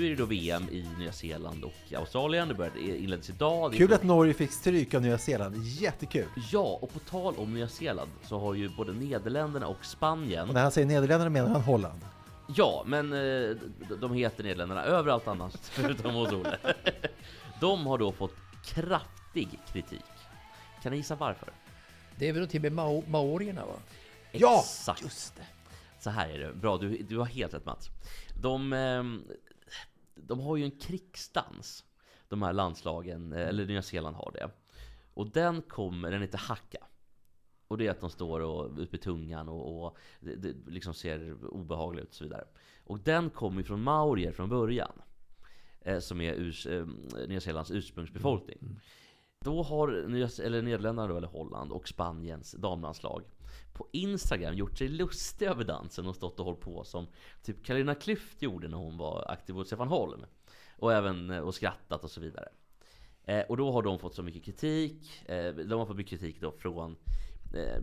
[0.08, 2.48] Är det då VM i Nya Zeeland och Australien.
[2.48, 3.74] Det började inleddes idag.
[3.74, 5.56] Kul att Norge fick stryk av Nya Zeeland.
[5.64, 6.26] Jättekul!
[6.52, 10.54] Ja, och på tal om Nya Zeeland så har ju både Nederländerna och Spanien Och
[10.54, 12.00] när han säger Nederländerna menar han Holland.
[12.56, 13.56] Ja, men eh,
[14.00, 16.58] de heter Nederländerna överallt annars förutom hos Olle.
[17.60, 18.34] De har då fått
[18.64, 20.04] kraftig kritik.
[20.82, 21.48] Kan ni gissa varför?
[22.18, 23.74] Det är väl till med mao, maorierna va?
[24.32, 25.02] Ja, Exakt.
[25.02, 25.46] just det.
[26.00, 26.52] Så här är det.
[26.52, 27.90] Bra, du, du har helt rätt Mats.
[28.42, 29.22] De, ehm,
[30.22, 31.84] de har ju en krigsdans.
[32.28, 34.50] De här landslagen, eh, eller Nya Zeeland har det.
[35.14, 36.78] Och den kommer, den heter hacka.
[37.69, 40.95] Och det är att de står och ut med tungan och, och det, det liksom
[40.95, 42.45] ser obehagligt ut och så vidare.
[42.84, 44.93] Och den kommer ju från maorier från början.
[45.80, 46.86] Eh, som är urs, eh,
[47.28, 48.80] Nya Zeelands ursprungsbefolkning.
[49.45, 53.23] Då har Nya, eller Nederländerna då, eller Holland och Spaniens damlandslag
[53.78, 57.06] på Instagram gjort sig lustig över dansen och stått och hållit på som
[57.43, 60.25] typ Carolina Klüft gjorde när hon var aktiv hos Stefan Holm.
[60.76, 62.49] Och även eh, och skrattat och så vidare.
[63.25, 65.28] Eh, och då har de fått så mycket kritik.
[65.28, 66.97] Eh, de har fått mycket kritik då från
[67.54, 67.82] eh,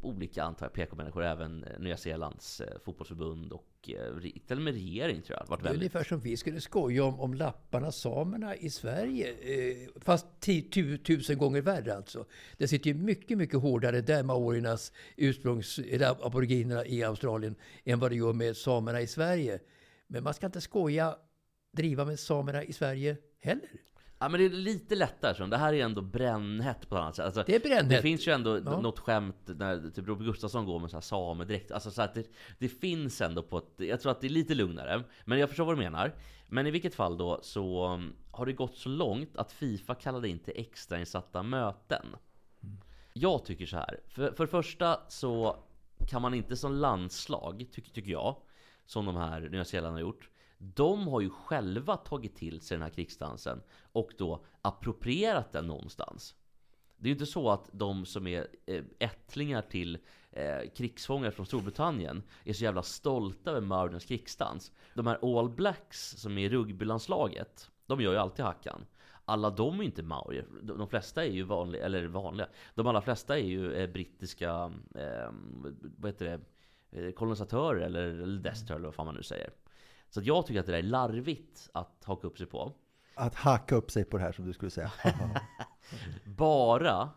[0.00, 4.74] olika antar jag PK-människor, även eh, Nya Zeelands eh, fotbollsförbund och eh, till och med
[4.74, 5.46] regering tror jag.
[5.46, 9.32] Varit Det är ungefär som vi skulle skoja om, om lapparna, samerna i Sverige.
[9.32, 10.26] Eh, fast
[11.06, 12.26] tusen gånger värre alltså.
[12.56, 18.10] Det sitter ju mycket, mycket hårdare där maoriernas ursprungs, eller aboriginerna i Australien än vad
[18.10, 19.60] det gör med samerna i Sverige.
[20.06, 21.16] Men man ska inte skoja,
[21.72, 23.68] driva med samerna i Sverige heller.
[24.20, 25.46] Ja men det är lite lättare så.
[25.46, 27.24] Det här är ändå brännhett på ett annat sätt.
[27.24, 27.88] Alltså, Det är brännhett.
[27.88, 28.80] Det finns ju ändå Ja.
[28.80, 31.70] något skämt när typ Robert Gustafsson går med så här samedräkt.
[31.70, 33.72] Alltså så att det, det finns ändå på ett...
[33.76, 35.02] Jag tror att det är lite lugnare.
[35.24, 36.14] Men jag förstår vad du menar.
[36.48, 40.28] Men i vilket fall då så um, har det gått så långt att Fifa kallade
[40.28, 42.06] in till extrainsatta möten.
[43.12, 44.00] Jag tycker så här.
[44.08, 45.56] För, för det första så
[46.08, 48.36] kan man inte som landslag, tycker, tycker jag,
[48.86, 50.30] som de här Nya Zeeland har gjort.
[50.58, 56.34] De har ju själva tagit till sig den här krigsdansen och då approprierat den någonstans.
[56.96, 59.98] Det är ju inte så att de som är eh, ättlingar till
[60.30, 64.72] eh, krigsfångar från Storbritannien är så jävla stolta över Maurens krigsdans.
[64.94, 68.86] De här All Blacks som är i rugbylandslaget, de gör ju alltid hackan.
[69.24, 70.46] Alla de är inte maorier.
[70.62, 72.48] De, flesta är ju vanliga, eller vanliga.
[72.74, 75.30] De allra flesta är ju eh, brittiska, eh,
[75.96, 76.40] vad heter det,
[77.00, 79.50] eh, kolonisatörer eller, eller destroyer eller vad fan man nu säger.
[80.10, 82.72] Så jag tycker att det där är larvigt att haka upp sig på.
[83.14, 84.92] Att hacka upp sig på det här som du skulle säga.
[86.24, 87.10] Bara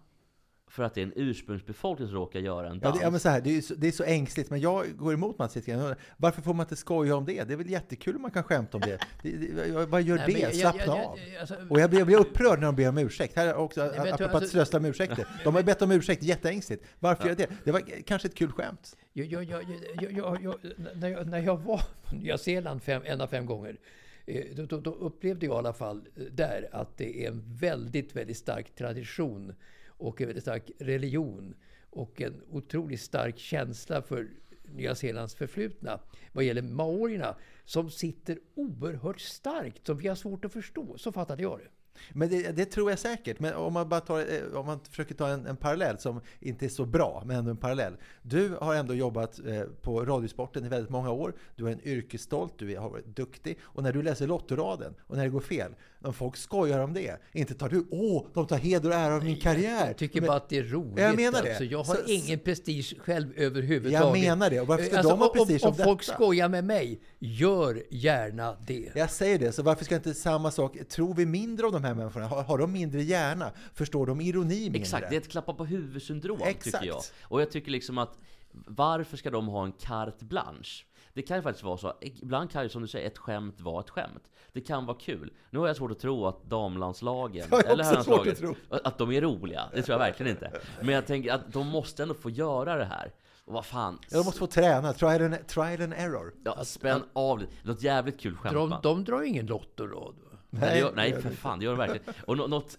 [0.71, 2.99] för att det är en ursprungsbefolkning som råkar göra en Ja, dans.
[2.99, 5.13] det, ja, men så här, det, är, så- det är så ängsligt, men jag går
[5.13, 5.95] emot Mats lite grann.
[6.17, 7.43] Varför får man inte skoja om det?
[7.43, 8.99] Det är väl jättekul om man kan skämta om det.
[9.21, 10.55] det, det vad gör Nej, det?
[10.55, 11.19] Slappna jag- jag- av.
[11.33, 13.35] jag- alltså- och jag blir, jag blir upprörd när de ber om ursäkt.
[13.35, 15.27] Här är också, tror apropå att alltså- strössla med ursäkter.
[15.43, 16.83] De har bett om ursäkt, jätteängsligt.
[16.99, 17.47] Varför gör det?
[17.63, 18.97] Det var kanske ett kul skämt.
[19.13, 19.63] Jag, jag, jag,
[20.01, 20.55] jag, jag, jag,
[20.95, 23.77] när, jag, när jag var på Nya Zeeland fem, en av fem gånger,
[24.25, 27.43] eh, då, då, då upplevde jag i alla fall eh, där att det är en
[27.47, 29.53] väldigt, väldigt stark tradition
[30.01, 31.53] och en väldigt stark religion
[31.89, 34.27] och en otroligt stark känsla för
[34.63, 35.99] Nya Zeelands förflutna
[36.31, 37.35] vad gäller maorierna
[37.65, 40.97] som sitter oerhört starkt, som vi har svårt att förstå.
[40.97, 41.67] Så fattade jag det.
[42.13, 43.39] Men det, det tror jag säkert.
[43.39, 46.65] Men om man, bara tar, eh, om man försöker ta en, en parallell som inte
[46.65, 47.97] är så bra, men ändå en parallell.
[48.21, 51.33] Du har ändå jobbat eh, på Radiosporten i väldigt många år.
[51.55, 53.57] Du är en yrkesstolt, du har varit duktig.
[53.61, 57.21] Och när du läser Lottoraden och när det går fel, när folk skojar om det.
[57.33, 59.87] Inte tar du, åh, de tar heder och ära av min karriär.
[59.87, 60.99] Jag tycker Men- bara att det är roligt.
[60.99, 61.49] Jag menar det.
[61.49, 64.19] Alltså, jag har Så- ingen prestige själv överhuvudtaget.
[64.23, 64.59] Jag menar det.
[64.61, 66.13] Och varför ska Alltså, de ha om- prestige om, om om folk detta?
[66.13, 68.91] skojar med mig, gör gärna det.
[68.95, 70.77] Jag säger det, så varför ska inte samma sak...
[70.89, 72.27] Tror vi mindre om de här människorna?
[72.27, 73.51] Har, har de mindre hjärna?
[73.73, 74.79] Förstår de ironi mindre?
[74.81, 76.63] Exakt, det är ett klappa på huvudsyndrom Exakt.
[76.63, 77.01] tycker jag.
[77.23, 78.17] Och jag tycker liksom att
[78.51, 80.85] varför ska de ha en carte blanche?
[81.13, 83.79] Det kan ju faktiskt vara så, ibland kan ju som du säger ett skämt vara
[83.79, 84.29] ett skämt.
[84.53, 85.33] Det kan vara kul.
[85.49, 89.21] Nu har jag svårt att tro att damlandslagen, Det eller herrlandslaget, att att de är
[89.21, 89.69] roliga.
[89.73, 90.51] Det tror jag verkligen inte.
[90.81, 93.11] Men jag tänker att de måste ändå få göra det här.
[93.45, 94.93] Och vad fan, Ja, de måste få träna.
[94.93, 96.33] Trial and, trial and error.
[96.45, 97.51] ja, spänn av lite.
[97.63, 100.13] Något jävligt kul skämt De, de drar ju ingen Lotto då.
[100.49, 102.13] Nej, det gör, det nej för det fan, det gör de verkligen.
[102.27, 102.77] Och nå- något,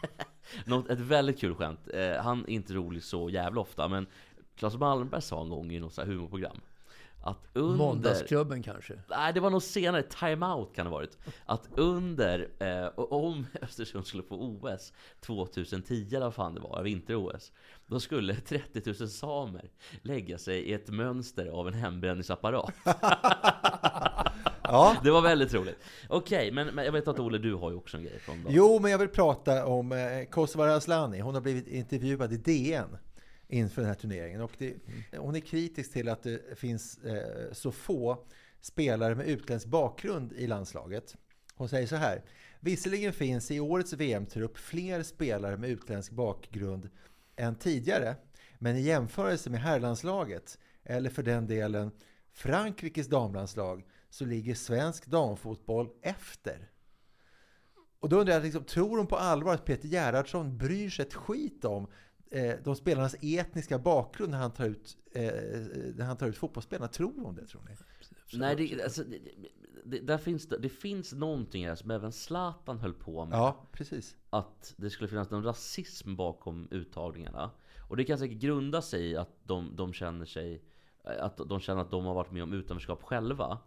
[0.66, 1.88] något, ett väldigt kul skämt.
[1.94, 4.06] Eh, han är inte rolig så jävla ofta, men
[4.56, 6.60] Claes Malmberg sa en gång i något så här humorprogram
[7.24, 7.76] att under...
[7.76, 8.94] Måndagsklubben kanske.
[9.08, 11.18] Nej, det var nog senare, time-out kan det ha varit.
[11.46, 17.52] Att under, eh, om Östersund skulle få OS 2010 eller vad fan det var, vinter-OS.
[17.86, 19.70] Då skulle 30 000 samer
[20.02, 22.74] lägga sig i ett mönster av en hembränningsapparat.
[24.68, 24.96] Ja.
[25.04, 25.78] Det var väldigt roligt.
[26.08, 28.52] Okej, men, men jag vet att Olle, du har ju också en grej från dagen.
[28.54, 29.98] Jo, men jag vill prata om eh,
[30.30, 31.20] Kosovare Asllani.
[31.20, 32.96] Hon har blivit intervjuad i DN
[33.48, 34.40] inför den här turneringen.
[34.40, 34.74] Och det,
[35.16, 38.26] hon är kritisk till att det finns eh, så få
[38.60, 41.16] spelare med utländsk bakgrund i landslaget.
[41.54, 42.22] Hon säger så här.
[42.60, 46.90] Visserligen finns i årets VM-trupp fler spelare med utländsk bakgrund
[47.36, 48.16] än tidigare.
[48.58, 51.90] Men i jämförelse med herrlandslaget, eller för den delen
[52.32, 56.70] Frankrikes damlandslag, så ligger svensk damfotboll efter.
[58.00, 61.14] Och då undrar jag, liksom, tror hon på allvar att Peter Gerhardsson bryr sig ett
[61.14, 61.86] skit om
[62.34, 65.22] eh, de spelarnas etniska bakgrund när han tar ut, eh,
[65.94, 66.88] när han tar ut fotbollsspelarna?
[66.88, 67.76] Tror hon det, tror ni?
[68.38, 69.18] Nej, det, alltså, det,
[69.84, 73.38] det, där finns, det, finns någonting här som även Zlatan höll på med.
[73.38, 74.16] Ja, precis.
[74.30, 77.50] Att det skulle finnas någon rasism bakom uttagningarna.
[77.88, 80.62] Och det kan säkert grunda sig i att de, de känner sig
[81.04, 83.58] att de känner att de har varit med om utanförskap själva.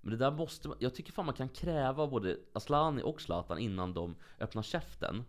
[0.00, 3.58] Men det där måste man, jag tycker fan man kan kräva både Aslani och Zlatan
[3.58, 5.24] innan de öppnar käften.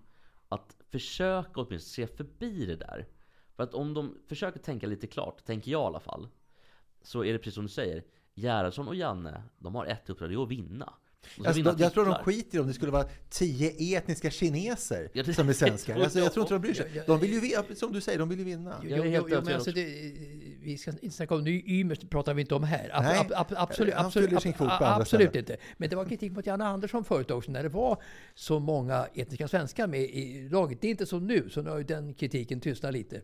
[0.50, 3.08] Att försöka åtminstone se förbi det där.
[3.56, 6.28] För att om de försöker tänka lite klart, tänker jag i alla fall.
[7.02, 8.04] Så är det precis som du säger.
[8.36, 10.94] Gerhardsson och Janne, de har ett uppdrag, det är att vinna.
[11.46, 15.34] Alltså, jag tror de skiter i om det skulle vara tio etniska kineser Ja, det-
[15.34, 16.00] som är svenskar.
[16.00, 17.04] Alltså, jag jag tror inte de bryr sig.
[17.08, 18.76] De vill ju, vi- som du säger, de vill ju vinna.
[18.84, 19.84] Jag är jo, helt jo, men alltså det,
[20.62, 22.90] vi ska inte snacka om det pratar vi inte om här.
[22.94, 24.34] Ab, Nej, ab, ab, absolut, absolut,
[24.80, 25.58] absolut inte.
[25.78, 28.02] Men det var kritik mot Janne Andersson förut också, när det var
[28.36, 30.82] så många etniska svenskar med i laget.
[30.82, 33.22] Det är inte som nu, så nu har ju den kritiken tystnat lite.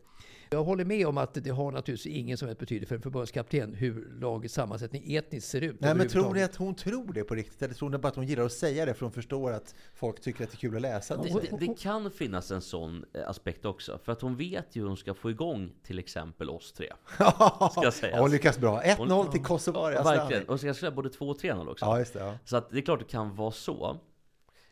[0.54, 3.74] Jag håller med om att det har naturligtvis ingen som helst betydelse för en förbundskapten
[3.74, 5.76] hur lagets sammansättning etniskt ser ut.
[5.80, 7.62] Nej, men tror ni att hon tror det på riktigt?
[7.62, 10.22] Eller tror ni bara att hon gillar att säga det för hon förstår att folk
[10.22, 11.30] tycker att det är kul att läsa det?
[11.30, 14.00] Det, det, kan finnas en sån eh, aspekt också.
[14.04, 16.89] För att hon vet ju hur hon ska få igång till exempel oss tre.
[17.72, 18.20] Ska sägas.
[18.20, 18.82] Hon lyckas bra.
[18.82, 20.18] 1-0 Hon- till Kosovare Ja, Asllani.
[20.18, 20.50] verkligen.
[20.50, 21.86] Och så jag säga både 2 och 3-0 också.
[21.86, 22.20] Ja, just det.
[22.20, 22.38] Ja.
[22.46, 23.98] Så att det är klart det kan vara så.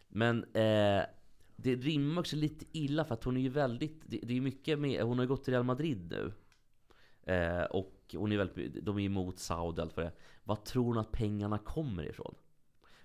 [0.08, 1.04] Men eh,
[1.64, 4.80] det rimmar också lite illa för att hon är ju väldigt, det, det är mycket
[4.80, 6.34] med, hon har ju gått till Real Madrid nu.
[7.34, 10.16] Eh, och hon är väldigt, de är emot Saudi och allt vad det är.
[10.44, 12.36] Vad tror hon att pengarna kommer ifrån?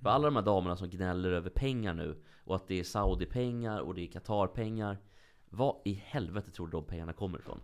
[0.02, 3.80] För alla de här damerna som gnäller över pengar nu och att det är Saudi-pengar
[3.80, 4.98] och det är Qatar-pengar.
[5.48, 7.60] Vad i helvete tror du de pengarna kommer ifrån?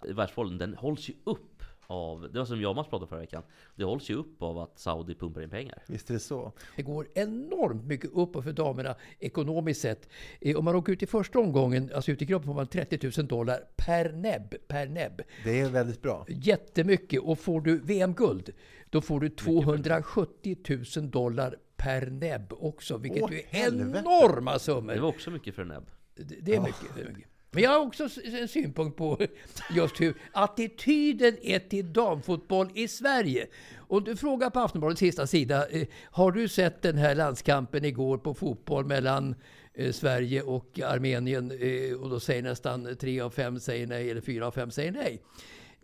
[0.00, 3.42] Världsbollen, den hålls ju upp av, det var som jag och Mats pratade förra veckan.
[3.76, 5.82] Det hålls ju upp av att Saudi pumpar in pengar.
[5.86, 6.52] Visst är det så.
[6.76, 10.08] Det går enormt mycket uppåt för damerna ekonomiskt sett.
[10.40, 13.10] Eh, Om man åker ut i första omgången, alltså ut i gruppen, får man 30
[13.18, 14.54] 000 dollar per näbb.
[14.68, 15.22] Per näbb.
[15.44, 16.24] Det är väldigt bra.
[16.28, 17.20] Jättemycket.
[17.20, 18.50] Och får du VM-guld,
[18.90, 20.56] då får du 270
[20.96, 22.96] 000 dollar per näbb också.
[22.96, 23.98] Vilket Åh, är helvete.
[23.98, 24.96] enorma Det summor.
[24.96, 25.90] var också mycket för en näbb.
[26.14, 26.94] Det, det är mycket.
[26.96, 27.30] Det är mycket.
[27.54, 29.18] Men jag har också en synpunkt på
[29.70, 33.46] just hur attityden är till damfotboll i Sverige.
[33.76, 38.18] Och du frågar på Aftonbladets sista sida, eh, har du sett den här landskampen igår
[38.18, 39.34] på fotboll mellan
[39.74, 41.50] eh, Sverige och Armenien?
[41.50, 44.92] Eh, och då säger nästan tre av fem säger nej, eller fyra av fem säger
[44.92, 45.22] nej.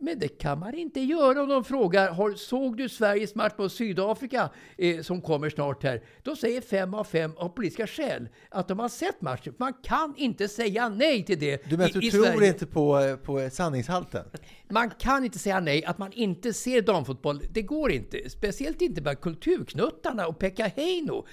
[0.02, 3.72] Men det kan man inte göra om de frågar, har, såg du Sveriges match mot
[3.72, 6.02] Sydafrika eh, som kommer snart här?
[6.22, 9.54] Då säger fem av fem av politiska skäl att de har sett matchen.
[9.58, 12.48] Man kan inte säga nej till det Du menar att du tror Sverige.
[12.48, 14.24] inte på, på sanningshalten?
[14.70, 17.42] Man kan inte säga nej att man inte ser damfotboll.
[17.50, 18.30] Det går inte.
[18.30, 21.26] Speciellt inte med kulturknuttarna och Pekka Heino.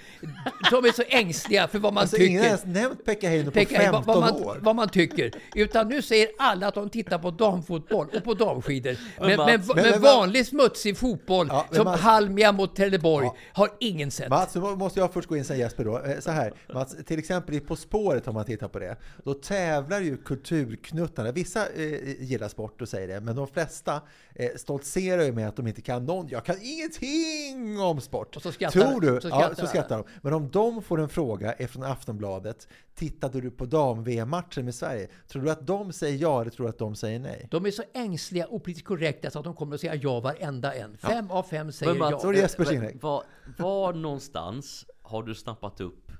[0.70, 2.28] De är så ängsliga för vad man Alltså tycker.
[2.30, 4.46] ingen har ens nämnt Pekka Heino på Pekka Heino, 15 vad, vad, år.
[4.54, 5.32] man, vad man tycker.
[5.54, 8.96] Utan nu säger alla att de tittar på damfotboll och på damskidor.
[9.20, 13.36] Men, men, men, men- vanlig smutsig fotboll Ja, som Mats- Halmia mot Trelleborg Ja.
[13.52, 14.28] har ingen sett.
[14.30, 15.98] Mats, nu måste jag först gå in sen Jesper då.
[15.98, 19.34] Eh, Så här, Mats, till exempel i På spåret om man tittar på det, då
[19.34, 21.32] tävlar ju kulturknuttarna.
[21.32, 24.00] Vissa eh, gillar sport och säger det, men de flesta
[24.34, 26.28] eh, stoltserar ju med att de inte kan någon.
[26.28, 28.36] Jag kan ingenting om sport.
[28.36, 29.20] Och så skrattar- Tror du?
[29.20, 29.68] så ja, skrattar så alla.
[29.68, 30.04] skrattar de.
[30.22, 35.08] Men om de får en fråga från Aftonbladet, tittade du på dam-VM-matchen med Sverige?
[35.28, 37.48] Tror du att de säger ja eller tror du att de säger nej?
[37.50, 40.74] De är så ängsliga och politiskt korrekta så att de kommer att säga ja varenda
[40.74, 40.96] en.
[40.96, 42.32] Fem av fem säger Men Mats, ja.
[42.32, 43.00] Det Jespers eh, inlägg.
[43.02, 43.22] Var,
[43.58, 46.12] var någonstans har du snappat upp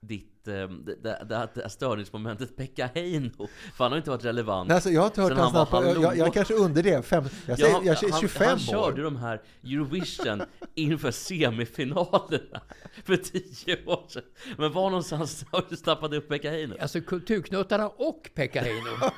[0.00, 3.48] ditt, eh, det, det, det här störningsmomentet Pekka Heino?
[3.76, 4.68] För han har inte varit relevant.
[4.68, 7.02] Nej, alltså, jag har inte hört han på, jag, jag, jag kanske underdrev.
[7.02, 8.58] Fem, jag säger, Ja, jag han, 25 han år.
[8.58, 10.42] körde de här Eurovision
[10.74, 12.60] inför semifinalerna
[13.04, 14.22] för tio år sedan.
[14.58, 16.74] Men var någonstans har du snappat upp Pekka Heino?
[16.80, 18.90] Alltså kulturknuttarna och Pekka Heino.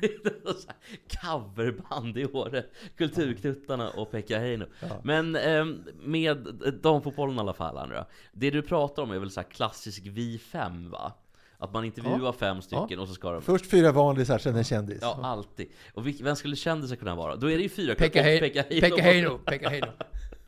[1.22, 2.64] Coverband i Åre,
[2.96, 4.66] Kulturknuttarna och Pekka Heino.
[5.02, 5.64] Men eh,
[6.02, 6.36] med
[6.82, 8.06] damfotbollen i alla fall, Andra.
[8.32, 11.12] Det du pratar om är väl så klassisk vi fem va?
[11.60, 13.42] Att man intervjuar fem stycken och så ska de...
[13.42, 14.98] Först fyra vanlisar, sen en kändis.
[15.02, 15.68] Ja, alltid.
[15.94, 17.36] Och vem skulle kändisen kunna vara?
[17.36, 18.22] Då är det ju fyra Pekka.
[18.22, 18.80] Pekka Heino.
[18.80, 19.38] Pekka Heino.
[19.38, 19.86] Pekka Heino.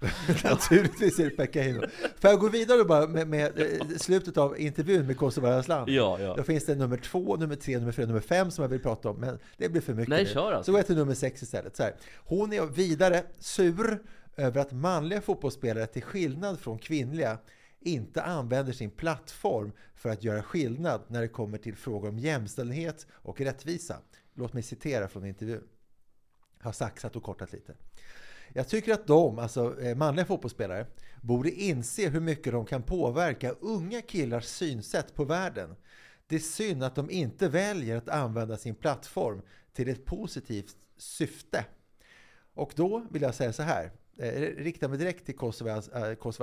[0.45, 1.81] Naturligtvis är det Pekka Heino.
[2.21, 5.85] Får jag gå vidare bara med, med eh, slutet av intervjun med Kosova Aslan?
[5.89, 6.35] Ja, ja.
[6.37, 9.11] Då finns det nummer två, nummer tre, nummer fyra, nummer fem som jag vill prata
[9.11, 10.31] om, men det blir för mycket Nej, nu.
[10.31, 10.65] kör alltså.
[10.69, 11.77] Så går jag till nummer sex istället.
[11.77, 11.95] Så här.
[12.17, 14.03] Hon är vidare sur
[14.37, 17.39] över att manliga fotbollsspelare, till skillnad från kvinnliga,
[17.81, 23.07] inte använder sin plattform för att göra skillnad när det kommer till frågor om jämställdhet
[23.11, 23.97] och rättvisa.
[24.35, 25.65] Låt mig citera från intervjun.
[26.59, 27.75] Jag har saxat och kortat lite.
[28.53, 30.87] Jag tycker att de, alltså eh, manliga fotbollsspelare,
[31.21, 35.77] borde inse hur mycket de kan påverka unga killars synsätt på världen.
[36.27, 41.65] Det är synd att de inte väljer att använda sin plattform till ett positivt syfte.
[42.55, 45.83] Och då vill jag säga så här, eh, rikta mig direkt till Kosova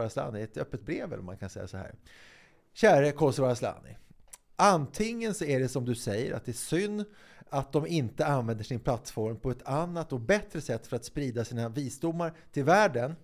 [0.04, 1.96] eh, Asllani i ett öppet brev eller man kan säga så här.
[2.74, 3.98] Käre Kosova Asllani.
[4.56, 7.06] Antingen så är det som du säger, att det är synd
[7.50, 11.46] att de inte använder sin plattform på ett annat och bättre sätt för att sprida
[11.46, 13.16] sina visdomar till världen.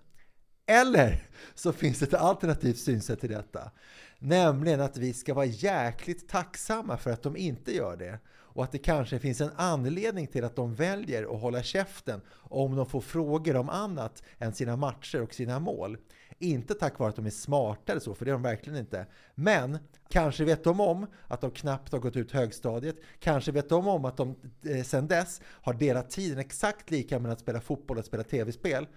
[0.65, 3.71] Eller så finns det ett alternativt synsätt till detta.
[4.19, 8.19] Nämligen att vi ska vara jäkligt tacksamma för att de inte gör det.
[8.29, 12.75] Och att det kanske finns en anledning till att de väljer att hålla käften om
[12.75, 15.97] de får frågor om annat än sina matcher och sina mål.
[16.39, 19.05] Inte tack vare att de är smarta eller så, för det är de verkligen inte.
[19.35, 19.77] Men
[20.09, 22.95] kanske vet de om att de knappt har gått ut högstadiet.
[23.19, 27.31] Kanske vet de om att de eh, sedan dess har delat tiden exakt lika med
[27.31, 28.87] att spela fotboll och att spela tv-spel.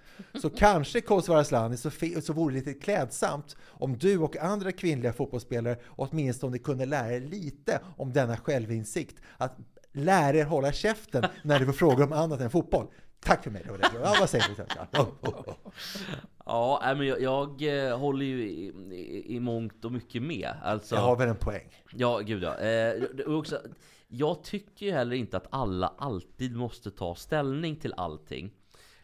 [0.42, 1.90] Så kanske Kosovare Asllani så,
[2.22, 7.20] så vore det lite klädsamt om du och andra kvinnliga fotbollsspelare åtminstone kunde lära er
[7.20, 9.16] lite om denna självinsikt.
[9.36, 9.56] Att
[9.92, 12.86] lära er hålla käften när det var frågor om annat än fotboll.
[13.20, 13.62] Tack för mig.
[13.64, 13.90] Det var det.
[14.02, 14.64] Ja, vad säger du?
[16.46, 20.52] Ja, nej, men jag, jag eh, håller ju i, i, i mångt och mycket med.
[20.62, 21.82] Alltså, Jag har väl en poäng.
[21.92, 22.58] Ja, gud ja.
[22.58, 23.60] Eh, också,
[24.08, 28.52] jag tycker ju heller inte att alla alltid måste ta ställning till allting.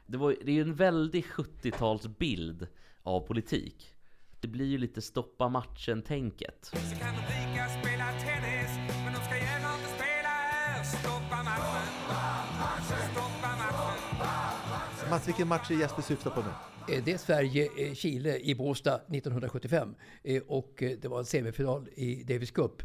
[0.06, 2.66] Det, var, det är ju en väldig 70-talsbild
[3.02, 3.94] av politik.
[4.40, 6.72] Det blir ju lite stoppa matchen-tänket.
[15.12, 16.94] Mats, vilken match är Jesper syftar på nu?
[16.94, 22.22] Eh, Det är Sverige-Chile i Båstad 1975 Eh, och eh, det var en semifinal i
[22.22, 22.82] Davis Cup.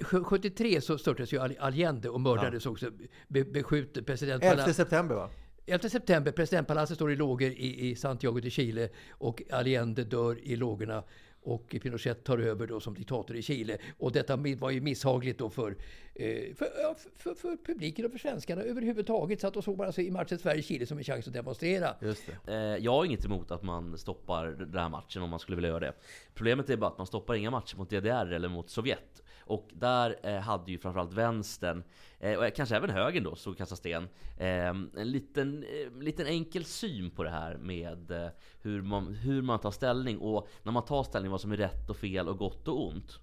[0.00, 2.90] Sj- 73 så störtades ju All- Allende och mördades också,
[3.28, 4.76] be, beskjuten 11 presidentpalatset.
[4.76, 5.30] september va?
[5.66, 10.56] 11 september, presidentpalatset står i lågor i, i Santiago de Chile och Allende dör i
[10.56, 11.02] lågorna.
[11.46, 13.78] Och Pinochet tar över då som diktator i Chile.
[13.98, 15.76] Och detta var ju misshagligt då för,
[16.14, 19.40] eh, för, ja, för, för publiken och för svenskarna överhuvudtaget.
[19.40, 21.94] Så att de såg man alltså i matchen Sverige-Chile som en chans att demonstrera.
[22.00, 22.52] Just det.
[22.52, 25.70] Eh, jag har inget emot att man stoppar den här matchen om man skulle vilja
[25.70, 25.92] göra det.
[26.34, 29.22] Problemet är bara att man stoppar inga matcher mot DDR eller mot Sovjet.
[29.46, 31.84] Och där eh, hade ju framförallt vänstern,
[32.18, 36.26] eh, och kanske även högern då, stod och kastade sten, eh, en liten, eh, liten
[36.26, 38.28] enkel syn på det här med eh,
[38.62, 41.90] hur, man, hur man tar ställning och när man tar ställning vad som är rätt
[41.90, 43.18] och fel och gott och ont.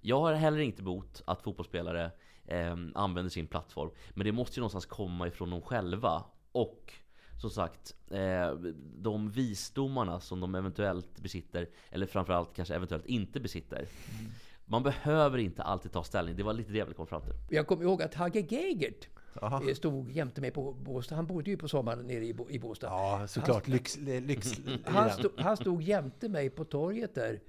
[0.00, 2.10] Jag har heller inte bot att fotbollsspelare
[2.44, 3.90] eh, använder sin plattform.
[4.10, 6.24] Men det måste ju någonstans komma ifrån dem själva.
[6.52, 6.92] Och
[7.40, 8.54] som sagt, eh,
[8.96, 13.78] de visdomarna som de eventuellt besitter, eller framförallt kanske eventuellt inte besitter.
[13.78, 14.32] Mm.
[14.72, 16.36] Man behöver inte alltid ta ställning.
[16.36, 17.32] Det var lite det jag ville komma fram till.
[17.50, 19.08] Jag kommer ihåg att Hagge Geigert
[19.42, 19.62] Aha.
[19.68, 21.14] eh, stod jämte mig på Båstad.
[21.16, 22.86] Han bodde ju på sommaren nere i, Bo- i Båstad.
[22.86, 23.68] Ja, såklart.
[23.68, 27.40] Lyx, lyx, Han, stod, han stod jämte mig på torget där.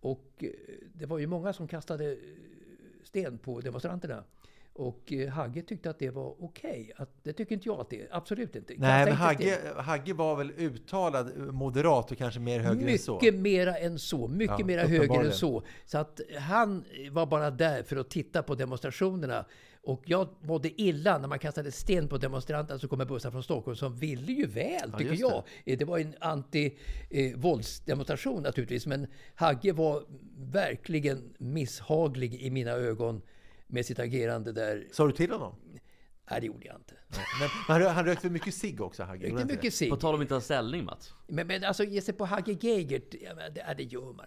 [0.00, 0.48] Och eh,
[0.94, 2.16] det var ju många som kastade
[3.02, 4.24] sten på demonstranterna.
[4.78, 6.92] Och eh, Hagge tyckte att det var okej.
[6.96, 8.08] Att Det tycker inte jag att det är.
[8.10, 8.74] Absolut inte.
[8.76, 9.14] Nej, men.
[9.14, 13.14] Hagge, Hagge var väl uttalad moderat och kanske mer höger än så.
[13.14, 14.28] Mycket mera än så.
[14.28, 15.62] Mycket Ja, mera högre än så.
[15.86, 19.44] Så att han var bara där för att titta på demonstrationerna.
[19.82, 23.76] Och jag mådde illa när man kastade sten på demonstranterna som kommer bussar från Stockholm
[23.76, 25.44] som ville ju väl, tycker just jag.
[25.64, 28.86] Eh, Det var en anti-våldsdemonstration naturligtvis.
[28.86, 30.02] Men Hagge var
[30.38, 33.22] verkligen misshaglig i mina ögon
[33.68, 34.86] med sitt agerande där.
[34.92, 35.54] Sa du till honom?
[36.30, 36.94] Nej, det gjorde jag inte.
[37.40, 39.26] Men han, rö- han rökte väl mycket cigg också, Hagge?
[39.30, 39.90] Rökte mycket cigg.
[39.90, 41.12] På tal om inte att ta ställning Mats.
[41.26, 44.26] Men, men alltså ge sig på Hagge Geigert, ja, det, det gör man.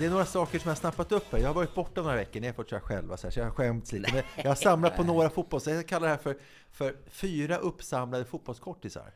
[0.00, 1.38] Det är några saker som jag har snappat upp här.
[1.38, 3.46] Jag har varit borta några veckor, ni har fått köra själva, så, här, så jag
[3.46, 4.12] har skämts lite.
[4.14, 5.66] Men jag har samlat på några fotbolls...
[5.66, 6.36] Jag kallar det här för,
[6.70, 9.12] för fyra uppsamlade fotbollskortisar.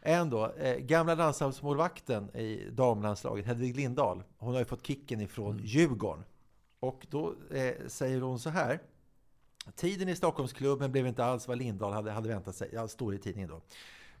[0.00, 4.22] En då, eh, gamla landslagsmålvakten i damlandslaget, Hedvig Lindahl.
[4.38, 6.24] Hon har ju fått kicken ifrån Djurgården.
[6.80, 8.80] Och då eh, säger hon så här.
[9.76, 12.70] Tiden i Stockholmsklubben blev inte alls vad Lindahl hade, hade väntat sig.
[12.72, 13.60] Ja, står i tidningen då.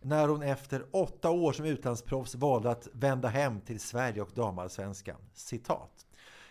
[0.00, 5.16] När hon efter åtta år som utlandsproffs valde att vända hem till Sverige och damallsvenskan.
[5.34, 6.06] Citat.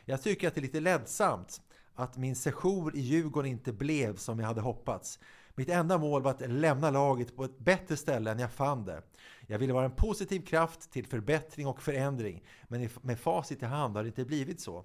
[0.06, 1.62] Jag tycker att det är lite ledsamt
[1.94, 5.20] att min sejour i Djurgården inte blev som jag hade hoppats.
[5.56, 9.02] Mitt enda mål var att lämna laget på ett bättre ställe än jag fann det.
[9.48, 13.96] Jag ville vara en positiv kraft till förbättring och förändring, men med facit i hand
[13.96, 14.84] har det inte blivit så.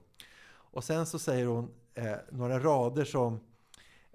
[0.49, 3.41] Och sen så säger hon eh, några rader som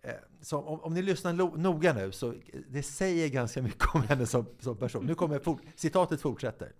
[0.03, 2.33] Eh, så om, om ni lyssnar lo- noga nu, så
[2.69, 5.05] det säger ganska mycket om henne som, som person.
[5.05, 6.71] Nu kommer for, citatet fortsätter.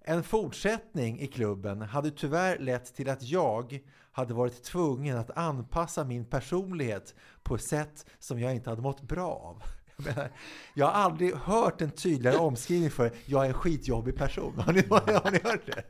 [0.00, 3.80] En fortsättning i klubben hade tyvärr lett till att jag
[4.12, 9.02] hade varit tvungen att anpassa min personlighet på ett sätt som jag inte hade mått
[9.02, 9.62] bra av.
[9.96, 10.30] Jag, menar,
[10.74, 14.58] jag har aldrig hört en tydligare omskrivning för jag är en skitjobbig person.
[14.58, 15.84] Har ni, har ni hört det?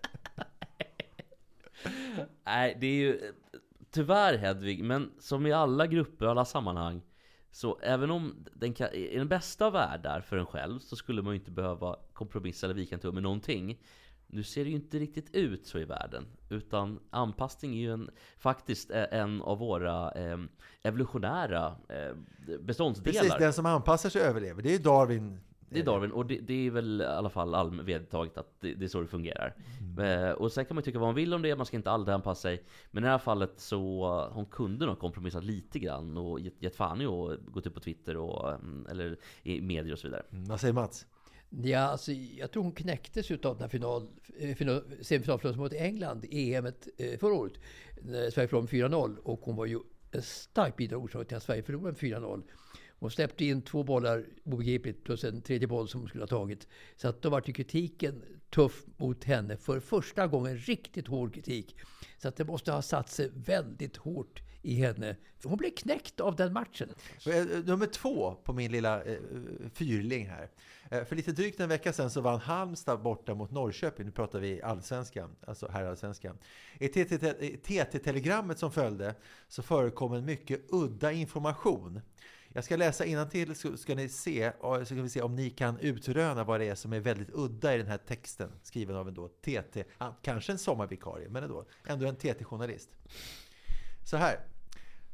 [2.47, 3.33] Nej, det är ju
[3.94, 7.02] tyvärr Hedvig, men som i alla grupper och alla sammanhang
[7.50, 11.22] så även om den kan, i den bästa av världar för en själv så skulle
[11.22, 13.80] man ju inte behöva kompromissa eller vika en tumme med någonting.
[14.26, 16.26] Nu ser det ju inte riktigt ut så i världen.
[16.50, 20.38] Utan anpassning är ju en, faktiskt en av våra eh,
[20.83, 22.16] evolutionära eh,
[22.61, 23.20] beståndsdelar.
[23.20, 24.62] Precis, den som anpassar sig överlever.
[24.62, 25.40] Det är ju Darwin.
[25.75, 28.75] Det är Darwin, och det, det är väl i alla fall allmänt vedertaget att det,
[28.75, 29.55] det är så det fungerar.
[29.99, 32.15] Eh, och sen kan man tycka vad man vill om det, man ska inte alltid
[32.15, 32.63] anpassa sig.
[32.91, 36.77] Men i det här fallet så, hon kunde nog kompromissat lite grann och gett, gett
[36.77, 40.23] fan i att gå ut på Twitter och, mm, eller i medier och så vidare.
[40.33, 41.07] Mm, Vad säger Mats?
[41.63, 44.09] Ja, alltså, jag tror hon knäcktes utav den här final,
[44.39, 46.73] eh, final, semifinalförlusten mot England i EM eh,
[47.19, 47.53] förra året.
[48.03, 49.79] När Sverige förlorade med 4-0 och hon var ju
[50.11, 52.43] en stark bidragande orsak till att Sverige förlorade med 4-0.
[53.05, 56.69] Hon släppte in två bollar obegripligt plus en tredje boll som hon skulle ha tagit.
[56.97, 60.59] Så att då var ju kritiken tuff mot henne för första gången.
[60.59, 61.77] Riktigt hård kritik.
[62.19, 65.17] Så att det måste ha satt sig väldigt hårt i henne.
[65.45, 66.88] Hon blev knäckt av den matchen.
[67.27, 69.19] Eh, nummer två på min lilla eh,
[69.75, 70.51] fyrling här.
[70.90, 74.07] Eh, för lite drygt en vecka sedan så vann Halmstad borta mot Norrköping.
[74.07, 76.38] Nu pratar vi allsvenskan, alltså herrallsvenskan.
[76.79, 76.88] I
[77.57, 79.14] TT-telegrammet som följde
[79.49, 82.01] så förekom en mycket udda information.
[82.57, 85.78] Jag ska läsa till så ska ni se, så ska vi se om ni kan
[85.78, 89.14] utröna vad det är som är väldigt udda i den här texten skriven av en
[89.14, 89.84] då TT,
[90.22, 92.90] kanske en sommarvikarie, men ändå, ändå en TT-journalist.
[94.05, 94.40] Så här.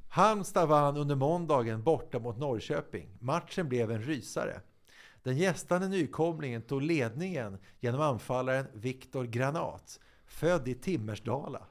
[0.08, 3.08] Halmstad vann under måndagen borta mot Norrköping.
[3.18, 4.60] Matchen blev en rysare.
[5.22, 11.66] Den gästande nykomlingen tog ledningen genom anfallaren Viktor Granat, född i Timmersdala.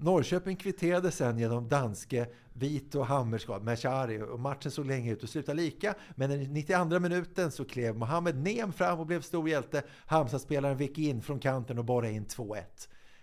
[0.00, 5.52] Norrköping kvitterade sen genom danske Vito Hammerskap, Meshari och matchen såg länge ut att sluta
[5.52, 5.94] lika.
[6.14, 9.82] Men i 92 minuten så klev Mohamed Nem fram och blev stor hjälte.
[10.06, 12.62] Halmstadspelaren vek in från kanten och borrade in 2-1.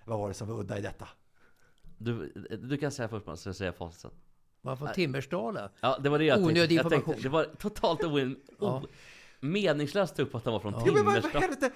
[0.06, 1.08] Vad var det som var udda i detta?
[1.98, 4.12] Du, du kan säga först, man ska säga facit sen.
[4.62, 5.70] Man från Timmersdala.
[5.82, 6.74] Ja, det var det jag Onödig tänkte.
[6.76, 7.06] Jag information.
[7.14, 7.24] tänkte.
[7.24, 8.82] Det var totalt oin, Ja.
[8.84, 8.88] o,
[9.40, 11.46] meningslöst att ta upp att han var från Ja, men vad vad i Timmersdala.
[11.46, 11.72] helvete!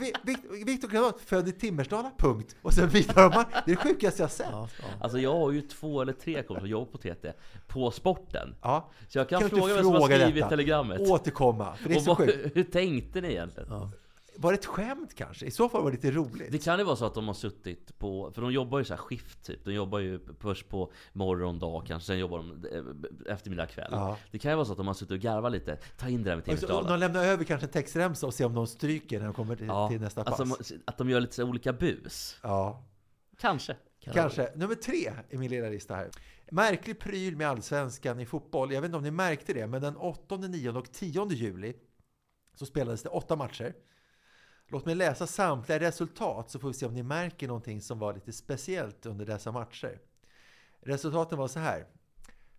[0.00, 2.56] Vi- Vikt- Viktor Granat, född i Timmersdala, punkt.
[2.62, 3.46] Och sen Vita Hammar.
[3.66, 4.46] Det är det sjukaste jag sett.
[4.50, 4.84] Ja, ja.
[5.00, 7.32] Alltså jag har ju två eller tre kompisar som jobbar på TT,
[7.66, 8.54] på sporten.
[8.62, 8.90] Ja.
[9.08, 10.48] Så jag kan, Kan fråga vem som har skrivit detta?
[10.48, 11.00] telegrammet.
[11.00, 12.56] Återkomma, för det är och så vad, sjukt.
[12.56, 13.68] hur tänkte ni egentligen?
[13.70, 13.90] Ja.
[14.36, 15.46] Var det ett skämt kanske?
[15.46, 16.52] I så fall var det lite roligt.
[16.52, 18.94] Det kan ju vara så att de har suttit på, för de jobbar ju så
[18.94, 19.64] här skift typ.
[19.64, 22.64] De jobbar ju först på morgon, dag kanske, sen jobbar de
[23.26, 23.88] eh, eftermiddag, kväll.
[23.90, 24.16] Ja.
[24.30, 25.78] Det kan ju vara så att de har suttit och garvat lite.
[25.96, 26.88] Ta in det där med Timmersdala.
[26.88, 29.66] de lämnar över kanske en textremsa och ser om de stryker när de kommer till,
[29.66, 30.40] Ja, till nästa pass.
[30.40, 32.36] alltså, att de gör lite så olika bus.
[32.42, 32.84] ja,
[33.38, 33.76] Kanske.
[34.12, 34.50] kanske.
[34.54, 36.10] Nummer tre i min lilla lista här.
[36.50, 38.72] Märklig pryl med allsvenskan i fotboll.
[38.72, 41.74] Jag vet inte om ni märkte det, men den 8, 9 och 10 juli
[42.54, 43.74] så spelades det åtta matcher.
[44.74, 48.14] Låt mig läsa samtliga resultat så får vi se om ni märker någonting som var
[48.14, 50.00] lite speciellt under dessa matcher.
[50.80, 51.86] Resultaten var så här.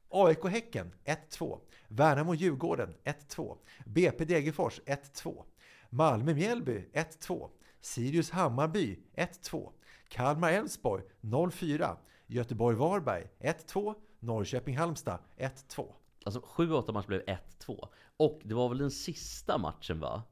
[0.09, 1.59] AIK-Häcken 1-2.
[1.87, 3.57] Värnamo-Djurgården 1-2.
[3.85, 5.43] BP Degerfors 1-2.
[5.89, 7.49] Malmö-Mjällby 1-2.
[7.81, 9.71] Sirius-Hammarby 1-2.
[10.09, 11.97] Kalmar-Elfsborg 0-4.
[12.27, 13.95] Göteborg-Varberg 1-2.
[14.19, 15.93] Norrköping-Halmstad 1-2.
[16.25, 17.87] Alltså 7-8 matcher blev 1-2.
[18.17, 20.23] Och det var väl den sista matchen va?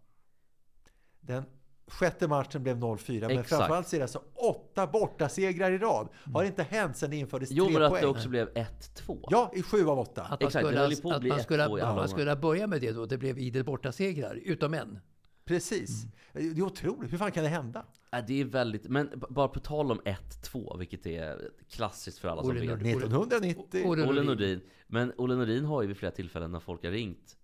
[1.20, 1.44] Den
[1.88, 3.50] sjätte matchen blev 0-4, men Exakt.
[3.50, 6.08] framförallt så är det alltså åtta bortasegrar i rad.
[6.34, 8.02] Har inte hänt sedan det infördes Jo tre men att poäng.
[8.02, 9.28] det också blev 1-2.
[9.30, 10.22] Ja, i sju av åtta.
[10.22, 11.82] Att man Exakt, det skulle, höll ju på att att bli man skulle, 1-2 i
[11.82, 13.06] alla man skulle börja med det då.
[13.06, 15.00] Det blev idel bortasegrar, utom en.
[15.46, 16.04] Precis.
[16.34, 16.54] Mm.
[16.54, 17.14] Det är otroligt.
[17.14, 17.86] Hur fan kan det hända?
[18.12, 22.42] Ja, det är väldigt, men bara på tal om 1-2, vilket är klassiskt för alla
[22.42, 22.70] som Olle vet.
[22.70, 22.98] Nordin.
[22.98, 23.84] 1990.
[23.86, 24.62] Olle Nordin.
[24.88, 27.38] Men Olle Nordin har ju vid flera tillfällen när folk har ringt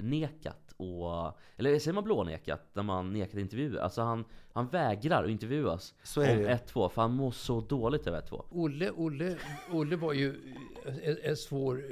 [0.00, 1.38] blånekat och...
[1.56, 2.60] Eller säger man blånekat?
[2.72, 3.80] När man nekat intervjuer?
[3.80, 6.58] Alltså han, han vägrar att intervjuas Så är om det.
[6.72, 8.44] 1-2 för han mår så dåligt över 1-2.
[8.50, 9.36] Olle, Olle,
[9.72, 10.34] Olle var ju
[11.02, 11.84] en, en svår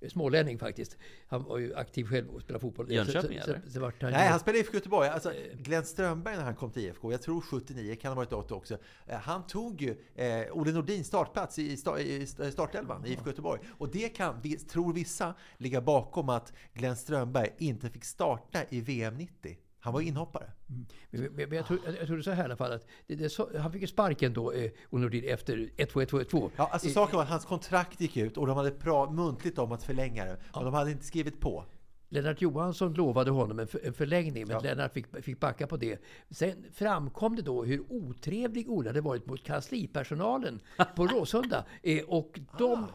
[0.00, 0.96] eh, smålänning faktiskt.
[1.28, 2.92] Han var ju aktiv själv och spelade fotboll.
[2.92, 3.60] Jönköping, så, så, eller?
[3.66, 5.08] så, så han Nej, ju- han spelade i IFK Göteborg.
[5.08, 8.54] Alltså, Glenn Strömberg när han kom till IFK, jag tror 79, kan ha varit 80
[8.54, 8.78] också.
[9.06, 13.60] eh, Han tog ju eh, Olle Nordins startplats i, sta- i startelvan i IFK Göteborg.
[13.78, 17.11] Och det kan, vi, tror vissa, ligga bakom att Glenn Strömberg
[17.58, 19.56] inte fick starta i VM 90.
[19.80, 20.50] Han var inhoppare.
[20.66, 20.86] Men,
[21.22, 22.86] men, men jag, tror, jag, jag tror det är så här i alla fall att
[23.06, 26.50] det, det, så, han fick ju sparken då, eh, Nordin, efter 1-2, 1-2, 1-2.
[26.56, 29.58] Ja, alltså Eh, saken var att hans kontrakt gick ut och de hade pra- muntligt
[29.58, 30.36] om att förlänga det.
[30.54, 31.64] Men de hade inte skrivit på.
[32.08, 34.60] Lennart Johansson lovade honom en, för, en förlängning, men Ja.
[34.60, 36.02] Lennart fick, fick backa på det.
[36.30, 40.60] Sen framkom det då hur otrevlig Olle hade varit mot kanslipersonalen
[40.96, 41.64] på Råsunda.
[41.82, 42.86] Eh, och de eh,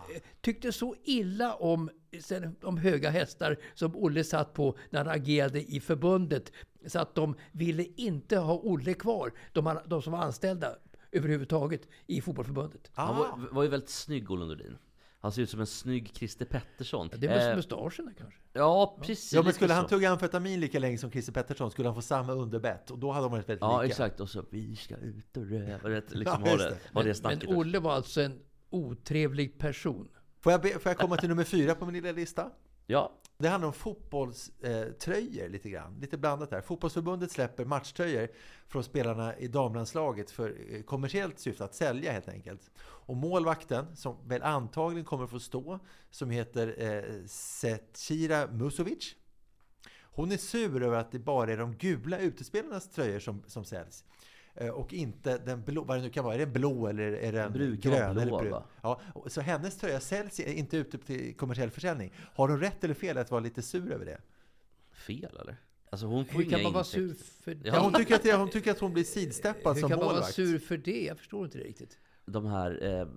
[0.41, 1.89] tyckte så illa om
[2.61, 6.51] de höga hästar som Olle satt på när han agerade i förbundet.
[6.87, 10.75] Så att de ville inte ha Olle kvar, de, de som var anställda
[11.11, 12.91] överhuvudtaget i fotbollförbundet.
[12.93, 13.19] Han Ah.
[13.19, 14.77] var, var ju väldigt snygg Olle Nordin.
[15.19, 17.09] Han ser ut som en snygg Christer Pettersson.
[17.17, 18.39] Det är Eh, mustaschen kanske.
[18.53, 19.33] Ja, precis.
[19.33, 22.01] Ja, men lite skulle han tugga amfetamin lika länge som Christer Pettersson skulle han få
[22.01, 23.91] samma underbett och då hade de varit väldigt Ja, lika.
[23.91, 24.19] exakt.
[24.19, 25.87] Och så vi ska ut och röva.
[25.89, 26.77] Liksom Ja, ha det, det.
[26.93, 28.39] ha det Men, men Olle var alltså en
[28.69, 30.09] otrevlig person.
[30.39, 32.51] Får jag, be, får jag komma till nummer fyra på min lilla lista?
[32.89, 35.99] Ja, Det handlar om fotbollströjor lite grann.
[35.99, 36.61] Lite blandat här.
[36.61, 38.27] Fotbollsförbundet släpper matchtröjor
[38.67, 42.71] från spelarna i damlandslaget för eh, kommersiellt syfte, att sälja helt enkelt.
[42.79, 45.79] Och målvakten, som väl antagligen kommer att få stå,
[46.11, 49.15] som heter eh, Zecira Musovic.
[50.01, 54.03] Hon är sur över att det bara är de gula utespelarnas tröjor som, som säljs.
[54.57, 56.35] Eh, Och inte den blå, vad det nu kan vara.
[56.35, 58.51] Är den blå eller är den brukar vara grön blå, eller brun?
[58.51, 58.63] va?
[58.81, 62.13] Ja, så hennes tröja säljs inte ute till kommersiell försäljning.
[62.33, 64.21] Har hon rätt eller fel att vara lite sur över det?
[64.91, 65.57] fel eller?
[65.89, 67.67] Alltså hon får Hur kan man vara sur för det?
[67.67, 70.05] Ja, hon, tycker att det, hon tycker att hon blir sidsteppad Hur som kan man
[70.05, 70.33] vara målvakt.
[70.35, 71.03] sur för det?
[71.05, 71.97] Jag förstår inte det riktigt.
[72.25, 73.07] de här eh,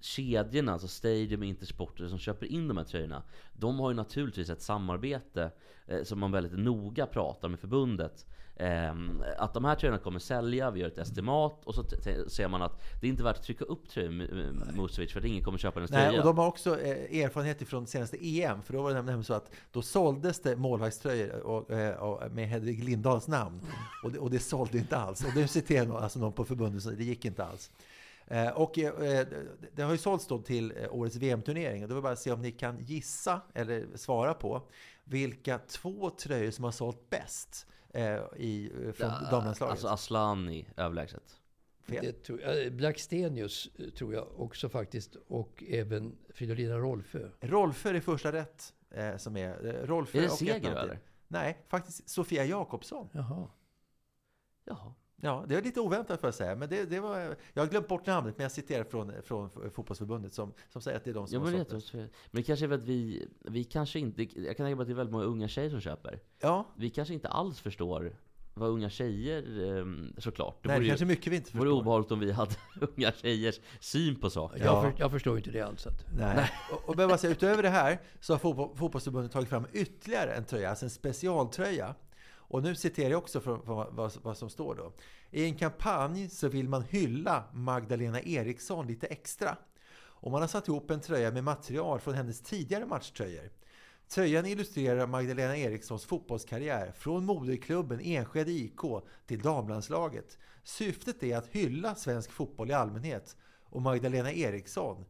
[0.00, 3.22] kedjorna, alltså Stadium och Intersporter som köper in de här tröjorna.
[3.52, 5.50] De har ju naturligtvis ett samarbete
[5.86, 8.26] eh, som man väldigt noga pratar med förbundet.
[8.58, 8.94] Eh,
[9.38, 11.84] att de här tröjorna kommer sälja, vi gör ett estimat och så
[12.28, 15.44] ser man att det är inte värt att trycka upp med Musovic för att ingen
[15.44, 16.20] kommer köpa Nej, tröja.
[16.20, 19.34] och de har också eh, erfarenhet från senaste EM, för då var det nämligen så
[19.34, 23.60] att då såldes det målvaktströjor och, eh, och, med Hedvig Lindahls namn.
[24.04, 25.24] Och det, och det sålde inte alls.
[25.24, 27.70] Och det citerar någon, alltså någon på förbundet, så det gick inte alls.
[28.26, 28.72] Eh, och
[29.72, 31.82] det- har ju sålts då till årets VM-turnering.
[31.82, 34.62] Och då vill jag bara se om ni kan gissa eller svara på
[35.04, 39.70] vilka två tröjor som har sålt bäst eh, i, eh, damlandslaget.
[39.70, 41.40] Alltså Aslani överlägset.
[41.88, 42.04] Fel.
[42.04, 45.16] Det tror jag, Blackstenius eh, tror jag också faktiskt.
[45.16, 47.30] Och även Fridolina Rolfö.
[47.40, 49.66] Rolfö är första rätt eh, som är...
[49.66, 50.98] Eh, Rolfö Är det och Seger, eller?
[51.28, 53.08] Nej, faktiskt Sofia Jakobsson.
[53.12, 53.48] Jaha.
[54.64, 54.94] Jaha.
[55.20, 56.56] Ja, det är lite oväntat får jag säga.
[56.56, 60.34] Men det, det var, jag har glömt bort namnet, men jag citerar från, från fotbollsförbundet
[60.34, 61.98] som, som säger att det är de som Ja, men, har det, sålt det.
[61.98, 64.86] men det kanske är för att vi, vi kanske inte, jag kan tänka mig att
[64.88, 66.20] det är väldigt många unga tjejer som köper.
[66.40, 68.16] Ja, Vi kanske inte alls förstår
[68.54, 70.58] vad unga tjejer, ehm, såklart.
[70.62, 71.80] Det nej, det vore ju kanske är mycket vi inte det vore förstår.
[71.80, 72.54] obehagligt om vi hade
[72.96, 74.58] unga tjejers syn på saker.
[74.58, 74.64] Ja.
[74.64, 75.86] Jag, för, jag förstår inte det alls.
[75.86, 76.50] Att, Nej.
[76.72, 80.44] Och, och bara säga, utöver det här så har fotboll, fotbollsförbundet tagit fram ytterligare en
[80.44, 81.94] tröja, alltså en specialtröja.
[82.48, 84.92] Och nu citerar jag också från, från vad, vad, vad som står då.
[85.30, 89.56] I en kampanj så vill man hylla Magdalena Eriksson lite extra.
[90.20, 93.50] Och man har satt ihop en tröja med material från hennes tidigare matchtröjor.
[94.08, 98.80] Tröjan illustrerar Magdalena Erikssons fotbollskarriär från moderklubben Enskede IK
[99.26, 100.38] till damlandslaget.
[100.62, 105.04] Syftet är att hylla svensk fotboll i allmänhet och Magdalena Eriksson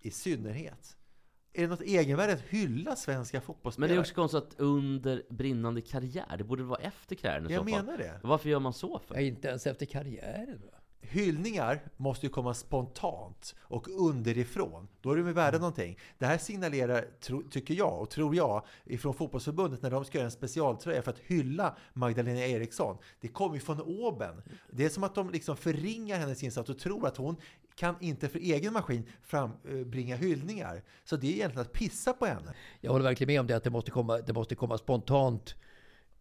[0.00, 0.96] i synnerhet.
[1.52, 3.92] Är det något egenvärde att hylla svenska Men fotbollsspelare?
[3.92, 7.64] det är också konstigt att under brinnande karriär, det borde vara efter karriären i Jag
[7.68, 7.84] så fall.
[7.84, 8.20] menar det.
[8.22, 9.14] Varför gör man så för?
[9.14, 10.60] ja, inte ens efter karriären.
[10.72, 10.76] Va?
[11.02, 14.88] Hyllningar måste ju komma spontant och underifrån.
[15.00, 15.60] Då är de ju värda Mm.
[15.60, 15.98] någonting.
[16.18, 20.24] Det här signalerar, tro, tycker jag, och tror jag, ifrån fotbollsförbundet när de ska göra
[20.24, 22.96] en specialtröja för att hylla Magdalena Eriksson.
[23.20, 24.42] Det kommer ju från Åben.
[24.70, 27.36] Det är som att de liksom förringar hennes insats och tror att hon
[27.80, 30.82] kan inte för egen maskin frambringa eh, hyllningar.
[31.04, 32.54] Så det är egentligen att pissa på henne.
[32.80, 35.54] Jag håller verkligen med om det att det måste komma, det måste komma spontant.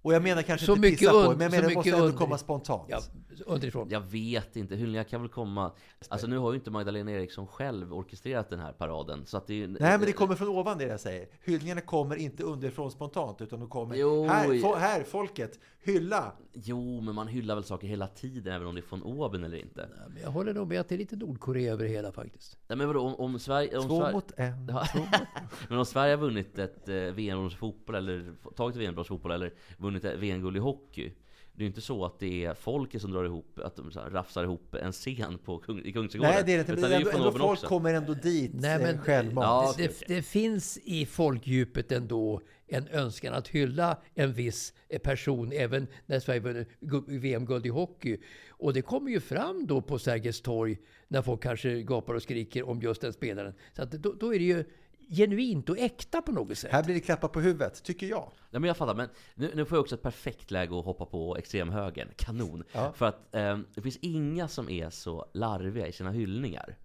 [0.02, 1.76] Och jag menar kanske Så inte mycket pissa på, und- men jag så menar det
[1.76, 2.86] måste ändå under- komma spontant.
[2.90, 3.00] Ja,
[3.46, 3.88] underifrån.
[3.90, 5.72] Jag vet inte, hyllningar kan väl komma...
[6.10, 9.64] Alltså nu har ju inte Magdalena Eriksson själv orkestrerat den här paraden, så att det
[9.64, 9.68] är.
[9.68, 11.28] Nej, men det kommer från ovan det jag säger.
[11.44, 16.34] Hyllningarna kommer inte underifrån spontant, utan de kommer Jo, här, fo- här, folket, hylla!
[16.54, 19.58] Jo, men man hyllar väl saker hela tiden, även om det är från oben eller
[19.58, 19.90] inte.
[19.98, 22.58] Ja, men Jag håller nog med att det är lite Nordkorea över det hela faktiskt.
[22.68, 23.78] Nej men vadå, om, om Sverige...
[23.78, 24.14] Om Två Sverige...
[24.14, 24.68] mot en.
[24.68, 24.88] Ja.
[25.70, 29.54] men om Sverige har vunnit ett eh, VM-brons fotboll, eller tagit ett VM-brons fotboll, eller
[29.78, 31.12] vunnit ett VM-guld i hockey.
[31.54, 34.00] Det är ju inte så att det är folket som drar ihop, att de så
[34.00, 36.34] här rafsar ihop en scen på Kung, i Kungsträdgården.
[36.36, 36.82] Nej, det är det inte.
[36.82, 37.68] Men det är ju ändå, folk också.
[37.68, 39.46] kommer ändå dit Nej, men- eh, självmant.
[39.46, 45.52] Ja, Det, det finns i folkdjupet ändå en önskan att hylla en viss eh, person,
[45.52, 48.18] även när Sverige vann gu- VM-guld i hockey.
[48.50, 50.78] Och det kommer ju fram då på Sergels torg
[51.08, 53.54] när folk kanske gapar och skriker om just den spelaren.
[53.76, 54.64] Så att då, då är det ju
[55.10, 56.72] genuint och äkta på något sätt.
[56.72, 58.32] Här blir det klappa på huvudet, tycker jag.
[58.50, 61.06] Nej men jag fattar, men nu, nu får jag också ett perfekt läge att hoppa
[61.06, 62.10] på extremhögern.
[62.16, 62.64] Kanon!
[62.72, 62.94] Ja.
[62.94, 66.78] För att eh, det finns inga som är så larviga i sina hyllningar.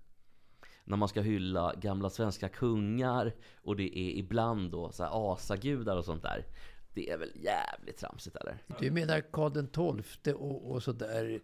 [0.85, 5.97] När man ska hylla gamla svenska kungar och det är ibland då så här asagudar
[5.97, 6.47] och sånt där.
[6.95, 8.59] Det är väl jävligt tramsigt eller?
[8.81, 11.41] Du menar Karl XII och, och sådär.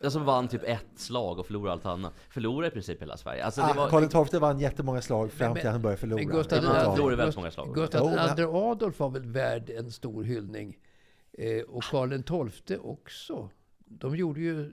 [0.00, 2.12] Den som vann typ ett slag och förlorade allt annat.
[2.30, 3.44] Förlorade i princip hela Sverige.
[3.44, 4.08] Alltså det Ah, var...
[4.08, 6.18] Karl XII vann jättemånga slag fram till han började förlora.
[6.22, 7.74] Men Gustav, han II- förlorade väldigt många slag.
[7.74, 10.76] Gustav II Adolf var väl värd en stor hyllning.
[11.32, 13.50] Eh, och Karl XII också.
[13.84, 14.72] De gjorde ju...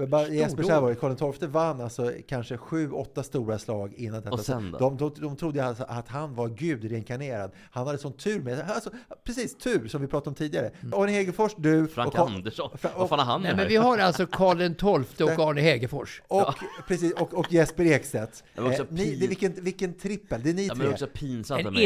[0.00, 0.94] Men bara, Jesper, det.
[0.94, 4.30] Karl XII vann alltså kanske sju, åtta stora slag innan detta.
[4.30, 4.78] Och sen då?
[4.78, 7.50] de, de, de trodde alltså att han var Gud reinkarnerad.
[7.70, 8.70] Han hade sån tur med.
[8.70, 8.90] Alltså,
[9.24, 10.70] precis, tur som vi pratade om tidigare.
[10.92, 12.70] Arne Hegerfors, du Frank och, Andersson.
[12.80, 14.58] Fra- Vad fan har han Nej, men vi har alltså Karl
[15.06, 16.22] XII och Arne Hegerfors.
[16.28, 16.54] och,
[16.88, 18.44] precis, och, och Jesper Ekstedt.
[18.54, 20.76] Det var också Eh, ni, pin- det, vilken, vilken trippel, det är ni Ja, men
[20.78, 20.86] tre.
[20.86, 21.76] det är också pinsamt En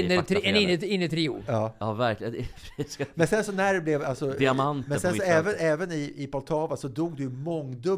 [0.85, 1.43] innertrio.
[1.47, 1.75] Ja.
[1.79, 2.45] Ja, verkligen.
[3.15, 6.27] Men sen så när det blev alltså, Diamanter Men sen så även, även i, i
[6.27, 7.31] Poltava så dog det ju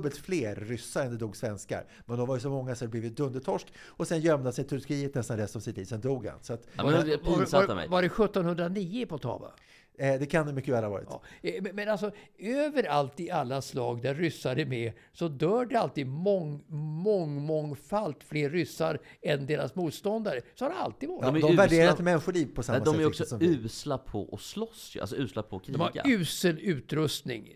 [0.07, 1.84] mångdubbelt fler ryssar än det dog svenskar.
[2.07, 3.66] Men de var ju så många så det blev dundertorsk.
[3.98, 5.84] Och sen gömde han sig i Turkiet nästan resten av sitt liv.
[5.84, 6.38] Sen dog han.
[6.42, 7.88] Så att, Ja, men det är Var, av var, mig.
[7.88, 9.52] var det 1709 i Poltava?
[9.98, 11.07] eh, det kan det mycket väl ha varit.
[11.11, 11.22] Ja.
[11.42, 15.76] eh, Men, men alltså, överallt i alla slag där ryssar är med så dör det
[15.76, 20.40] alltid mång, mång, mångfalt fler ryssar än deras motståndare.
[20.54, 21.22] Så har det alltid varit.
[21.24, 23.32] Ja, De är de värderar usla- inte människoliv på samma Nej, de sätt är riktigt
[23.32, 24.96] också usla på att slåss.
[25.00, 26.02] Alltså usla på att De kriga.
[26.04, 27.54] har usel utrustning.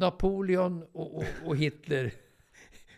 [0.00, 2.12] Napoleon och, och, och Hitler.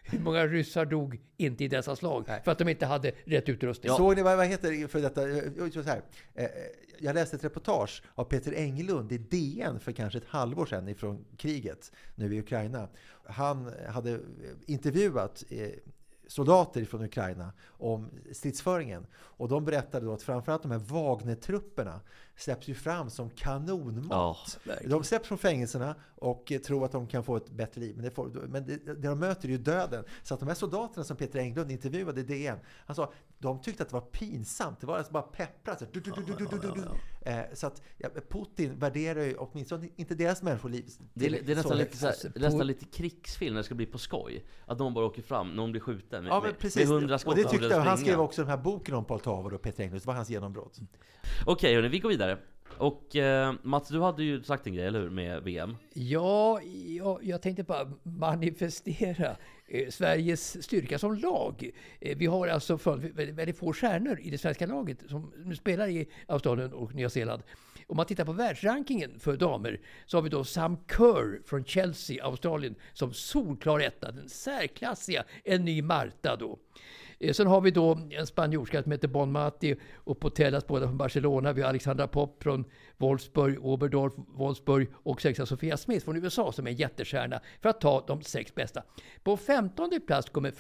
[0.05, 2.25] Hur många ryssar dog inte i dessa slag?
[2.29, 2.41] Nej.
[2.45, 3.93] För att de inte hade rätt utrustning.
[3.93, 5.31] Såg ni vad, vad heter för detta?
[5.31, 6.03] eh, Så här.
[6.35, 6.47] eh,
[6.99, 11.25] Jag läste ett reportage av Peter Englund i DN för kanske ett halvår sedan ifrån
[11.37, 12.89] kriget nu i Ukraina.
[13.25, 14.21] Han hade
[14.67, 15.69] intervjuat eh,
[16.27, 19.07] soldater från Ukraina om stridsföringen.
[19.15, 22.01] Och de berättade då att framförallt de här Wagner-trupperna
[22.37, 24.59] släpps ju fram som kanonmat.
[24.65, 27.95] Ja, de släpps från fängelserna och eh, tror att de kan få ett bättre liv.
[27.97, 30.05] Men, det, får, men det, det de möter är ju döden.
[30.23, 33.83] Så att de här soldaterna som Peter Englund intervjuade i DN, han sa de tyckte
[33.83, 34.81] att det var pinsamt.
[34.81, 35.79] Det var alltså bara pepprat.
[35.79, 36.13] Så, du, du,
[37.53, 40.85] så att ja, Putin värderar ju åtminstone inte deras människoliv.
[41.15, 43.99] Det till det är nästan, lite, här, nästan lite krigsfilm när det ska bli på
[43.99, 44.45] skoj.
[44.67, 46.77] Att någon bara åker fram, någon blir skjuten med, Ja, men precis.
[46.77, 47.75] med hundra skott och det tyckte.
[47.75, 47.97] Han springa.
[47.97, 50.03] skrev också den här boken om Paul Tavor och Peter Englund.
[50.03, 50.79] Det var hans genombrott.
[51.47, 52.22] Okej hörni, vi går vidare.
[52.79, 55.11] Och eh, Mats, du hade ju sagt en grej, eller hur?
[55.11, 55.77] Med VM.
[55.95, 56.61] Ja,
[56.99, 59.37] jag, jag tänkte bara manifestera
[59.69, 61.71] eh, Sveriges styrka som lag.
[62.01, 65.57] Eh, vi har alltså för, väldigt, väldigt få stjärnor i det svenska laget som nu
[65.57, 67.43] spelar i Australien och Nya Zeeland.
[67.87, 72.25] Om man tittar på världsrankingen för damer så har vi då Sam Kerr från Chelsea,
[72.25, 74.13] Australien, som solklar etta.
[74.13, 76.59] Den särklassiga, en ny Marta då.
[77.23, 80.97] Eh, sen har vi då en spanjorska som heter Bon Mati och Potellas båda från
[80.97, 81.53] Barcelona.
[81.53, 82.65] Vi har Alexandra Pop från
[82.97, 87.81] Wolfsburg, Oberdorf, Wolfsburg och sexa Sofia Smith från USA som är en jättestjärna för att
[87.81, 88.83] ta de sex bästa.
[89.23, 90.51] På femtonde plats kommer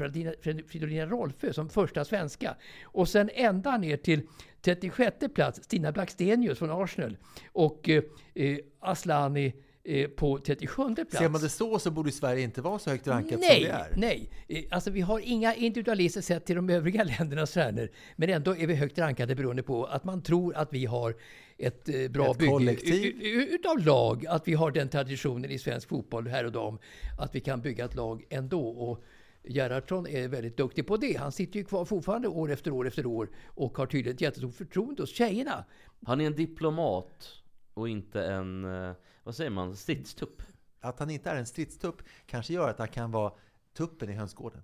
[0.68, 2.56] Fridolina, Rolfö som första svenska.
[2.84, 4.26] Och sen ända ner till
[4.60, 7.16] 36 plats Stina Blackstenius från Arsenal
[7.52, 8.02] och eh,
[8.34, 9.52] eh, Aslani eh,
[10.16, 11.16] på 37 plats.
[11.16, 13.68] Ser man det så så borde Sverige inte vara så högt rankat som Nej, det
[13.70, 13.92] är.
[13.96, 14.30] nej.
[14.48, 17.88] Eh, Alltså vi har inga individualister sett till de övriga ländernas stjärnor.
[18.16, 21.14] Men ändå är vi högt rankade beroende på att man tror att vi har
[21.58, 23.22] ett eh, bra Ett bygge kollektiv.
[23.50, 24.26] utav lag.
[24.26, 26.78] Att vi har den traditionen i svensk fotboll här och dam.
[27.18, 28.68] Att vi kan bygga ett lag ändå.
[28.68, 29.04] Och
[29.44, 31.16] Gerhardsson är väldigt duktig på det.
[31.18, 34.54] Han sitter ju kvar fortfarande år efter år efter år och har tydligen ett jättestort
[34.54, 35.64] förtroende hos tjejerna.
[36.06, 37.28] Han är en diplomat
[37.74, 38.92] och inte en, eh,
[39.22, 40.42] vad säger man, stridstupp.
[40.80, 43.32] Att han inte är en stridstupp kanske gör att han kan vara
[43.76, 44.62] tuppen i hönsgården.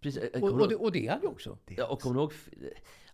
[0.00, 1.58] Precis, eh, Och, och, det, och det är han ju också.
[1.66, 2.32] Ja, och kommer du ihåg,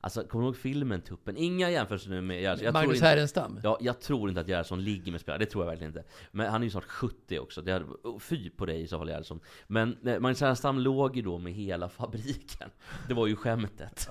[0.00, 1.36] alltså, kommer du ihåg filmen Tuppen?
[1.36, 2.64] Inga jämförelser nu med Gerhardsson.
[2.64, 3.60] Jag tror Magnus inte- Härenstam.
[3.62, 6.04] Ja, jag tror inte att Gerhardsson ligger med spelare, det tror jag verkligen inte.
[6.30, 8.98] Men han är ju snart 70 också, det hade, oh, fy på dig i så
[8.98, 9.40] fall Gerhardsson.
[9.66, 12.70] Men eh, Magnus Härenstam låg ju då med hela fabriken.
[13.08, 14.08] Det var ju skämtet.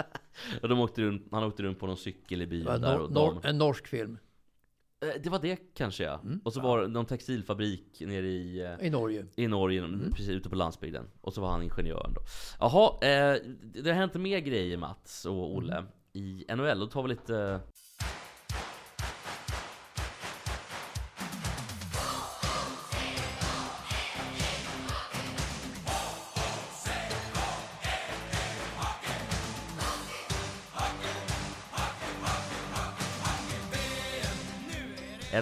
[0.62, 3.00] och de åkte runt, han åkte runt på någon cykel i byn var där nor-
[3.04, 3.40] och nor- dam.
[3.44, 4.18] en norsk film
[5.00, 6.20] Det var det kanske ja.
[6.24, 6.40] Mm.
[6.44, 9.26] Och så var det någon textilfabrik nere i, eh, i Norge.
[9.36, 10.10] i Norge, Mm.
[10.10, 11.04] precis ute på landsbygden.
[11.20, 12.20] Och så var han ingenjören då.
[12.60, 15.72] Jaha, eh, det har hänt mer grejer Mats och Olle.
[15.76, 15.86] Mm.
[16.12, 17.60] I NHL, då tar vi lite...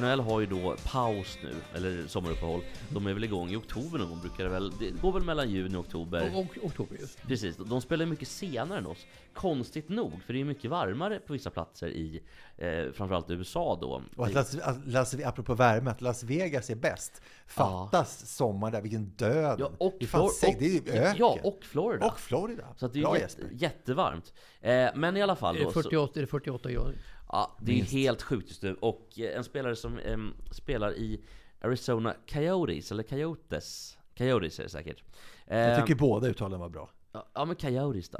[0.00, 2.60] NHL har ju då paus nu, eller sommaruppehåll.
[2.88, 4.70] De är väl igång i oktober någon gång, brukar det väl.
[4.78, 6.30] Det går väl mellan juni och oktober.
[6.34, 7.22] Och, och, oktober just.
[7.22, 9.06] Precis, de spelar mycket senare än oss.
[9.34, 12.22] Konstigt nog, för det är mycket varmare på vissa platser i
[12.56, 14.02] eh, framförallt USA då.
[14.16, 17.22] Och att Las, att Las, apropå värme, att Las Vegas är bäst.
[17.46, 19.56] Fattas sommar där, vilken död!
[19.60, 21.16] Ja, och, det, Flor- seg, det är ju och, öken.
[21.18, 22.06] ja, och Florida.
[22.06, 22.64] Och Florida.
[22.76, 24.32] så att det är Bra jätte, jättevarmt.
[24.60, 25.72] Eh, men i alla fall Är det då.
[25.72, 26.94] Så, 48, är det 48 grader?
[27.28, 28.74] Ja, det är ju helt sjukt just nu.
[28.74, 31.20] Och eh, en spelare som em, spelar i
[31.60, 33.98] Arizona Coyotes, eller Coyotes.
[34.18, 35.02] Coyotes är det säkert.
[35.46, 36.90] Jag tycker båda uttalen var bra.
[37.12, 38.18] Ja, Ja men Coyotes då.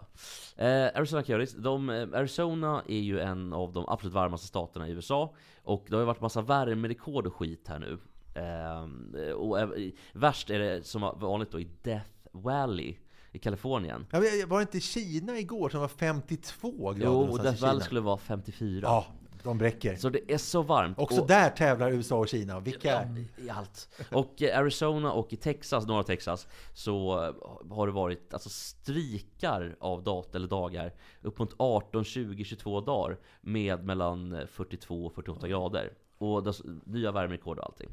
[0.65, 4.91] Eh, Arizona Coyotes, de, eh, Arizona är ju en av de absolut varmaste staterna i
[4.91, 5.35] USA.
[5.63, 7.99] Och det har ju varit massa värmerekord och skit här nu.
[8.35, 9.69] Eh, och eh,
[10.13, 12.97] värst är det som vanligt då i Death Valley
[13.35, 14.07] i Kalifornien.
[14.11, 17.61] Ja, men Var det inte Kina igår som var 52 grader Jo, och i?
[17.61, 18.81] Valley skulle vara 54.
[18.83, 19.07] Ja,
[19.43, 19.97] de bräcker.
[19.97, 20.99] Så det är så varmt.
[20.99, 22.61] Också och, där tävlar USA och Kina.
[22.61, 23.09] Vilka...
[23.37, 23.89] I allt.
[24.13, 27.35] Och eh, Arizona och i Texas, norra Texas, så eh,
[27.77, 33.19] har det varit alltså strikar av dat eller dagar upp mot 18, 20, 22 dagar
[33.41, 35.93] med mellan eh, 42 och 48 grader.
[36.19, 36.53] Och det,
[36.85, 37.89] nya värmerekord och allting.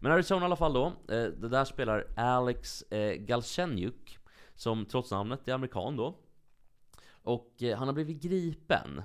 [0.00, 4.18] Men Arizona i alla fall då, eh, det där spelar Alex eh, Galchenyuk,
[4.56, 6.18] som trots namnet är amerikan då.
[7.08, 9.02] Och eh, han har blivit gripen.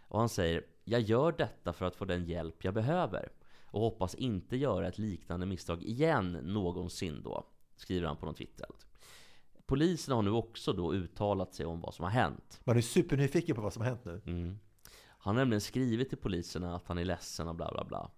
[0.00, 3.32] Och han säger Jag gör detta för att få den hjälp jag behöver
[3.64, 7.46] och hoppas inte göra ett liknande misstag igen någonsin då,
[7.76, 8.66] skriver han på någon Twitter.
[9.66, 12.60] Polisen har nu också då uttalat sig om vad som har hänt.
[12.64, 14.20] Man är supernyfiken på vad som har hänt nu.
[14.26, 14.58] Mm.
[15.02, 18.10] Han har nämligen skrivit till poliserna att han är ledsen och bla bla bla.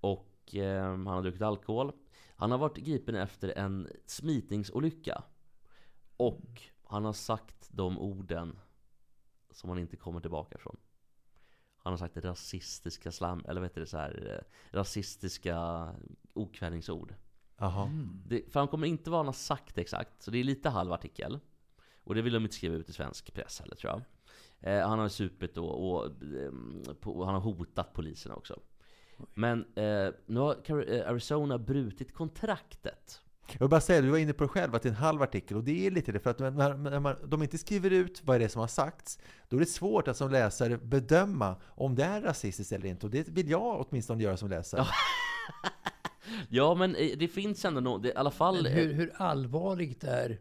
[0.00, 1.92] Och eh, han har druckit alkohol.
[2.36, 5.22] Han har varit gripen efter en smitningsolycka.
[6.18, 8.58] Och han har sagt de orden
[9.50, 10.76] som han inte kommer tillbaka ifrån.
[11.76, 15.88] Han har sagt rasistiska slam, eller vet du det så här, eh, rasistiska
[16.34, 17.14] okvädningsord.
[17.56, 17.90] Jaha.
[18.26, 21.38] Det framkommer inte vad han har sagt exakt, så det är lite halv artikel.
[22.04, 24.02] Och det vill de inte skriva ut i svensk press heller tror jag.
[24.60, 28.60] Eh, han har supit då och ehm, på, han har hotat polisen också.
[29.34, 33.22] Men eh, nu har eh, Arizona brutit kontraktet.
[33.52, 35.22] Jag vill bara säga, du var inne på det själv, att det är en halv
[35.22, 35.56] artikel.
[35.56, 38.40] Och det är lite det, för att när, när man, de inte skriver ut vad
[38.40, 39.18] det är som har sagts,
[39.48, 43.06] då är det svårt att som läsare bedöma om det är rasistiskt eller inte.
[43.06, 44.86] Och det vill jag åtminstone göra som läsare.
[46.48, 50.04] Ja men eh, det finns ändå något, i alla fall Men eh, hur, hur allvarligt
[50.04, 50.38] är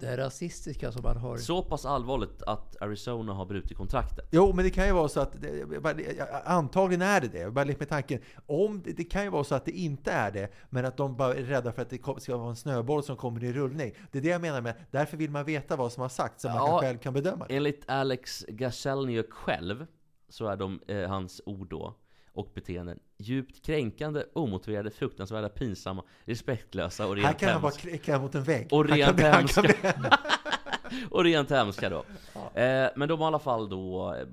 [0.00, 1.36] det rasistiska som man har?
[1.36, 4.28] så pass allvarligt att Arizona har brutit kontraktet.
[4.30, 5.36] Jo, men det kan ju vara så att,
[6.44, 7.38] antagligen är det det.
[7.38, 8.20] Jag bara lekt med tanken.
[8.46, 11.16] Om det, det kan ju vara så att det inte är det, men att de
[11.16, 13.92] bara är rädda för att det ska vara en snöboll som kommer i rullning.
[14.12, 16.48] Det är det jag menar med, därför vill man veta vad som har sagts, så
[16.48, 16.66] man Ja.
[16.66, 17.56] kan själv kan bedöma det.
[17.56, 19.86] Enligt Alex Gaselniuk själv
[20.28, 21.94] så är de, eh, hans ord då
[22.36, 27.88] och beteenden djupt kränkande, omotiverade, fruktansvärda, pinsamma, respektlösa och Här rent kan han bara hemska.
[27.88, 28.68] klicka mot en vägg.
[28.70, 29.74] Och rent hemska.
[31.10, 32.04] och rent hemska då.
[32.60, 34.26] Eh, men de har i alla fall då eh,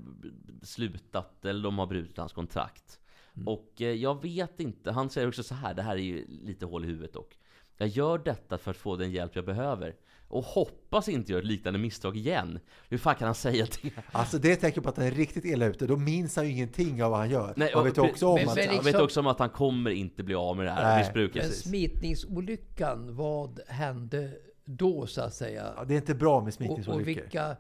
[0.62, 3.00] slutat, eller de har brutit hans kontrakt.
[3.36, 3.48] Mm.
[3.48, 6.66] Och eh, jag vet inte, han säger också så här, det här är ju lite
[6.66, 7.38] hål i huvudet dock.
[7.78, 9.96] Jag gör detta för att få den hjälp jag behöver.
[10.28, 12.60] Och hoppas inte göra ett liknande misstag igen.
[12.90, 13.92] Hur fan kan han säga det?
[14.12, 15.88] Alltså det tecken på att han är riktigt illa ute.
[15.88, 17.54] Då minns han ju ingenting av vad han gör.
[17.58, 18.56] Nej, Man och vet också om men- att...
[18.56, 20.84] men Jag vet liksom- också om att han kommer inte bli av med det här
[20.84, 21.44] Nej, missbruket.
[21.44, 24.32] Men smitningsolyckan, vad hände
[24.66, 25.74] då så att säga?
[25.78, 27.06] Ja, det är inte bra med Och, och smitningsolyckor.
[27.22, 27.56] vilka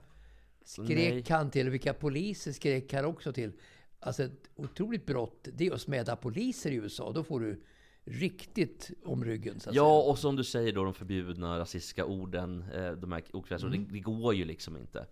[0.65, 1.23] skrek Nej.
[1.29, 1.67] han till?
[1.67, 3.51] Och vilka poliser skrek han också till?
[3.99, 7.11] Alltså ett otroligt brott, det är att smäda poliser i USA.
[7.11, 7.63] Då får du
[8.05, 10.11] riktigt om ryggen så att Ja, säga.
[10.11, 13.87] och som du säger då, de förbjudna rasistiska orden, eh, de här okvädinsorden, Mm.
[13.87, 15.05] det, det går ju liksom inte.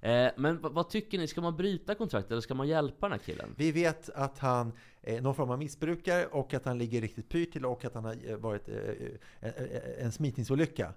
[0.00, 1.26] Eh, men vad, tycker ni?
[1.26, 3.54] Ska man bryta kontraktet eller ska man hjälpa den här killen?
[3.56, 4.72] Vi vet att han
[5.02, 8.04] är någon form av missbrukare och att han ligger riktigt pyrt till och att han
[8.04, 8.76] har eh, varit eh,
[9.98, 10.92] en, smitningsolycka.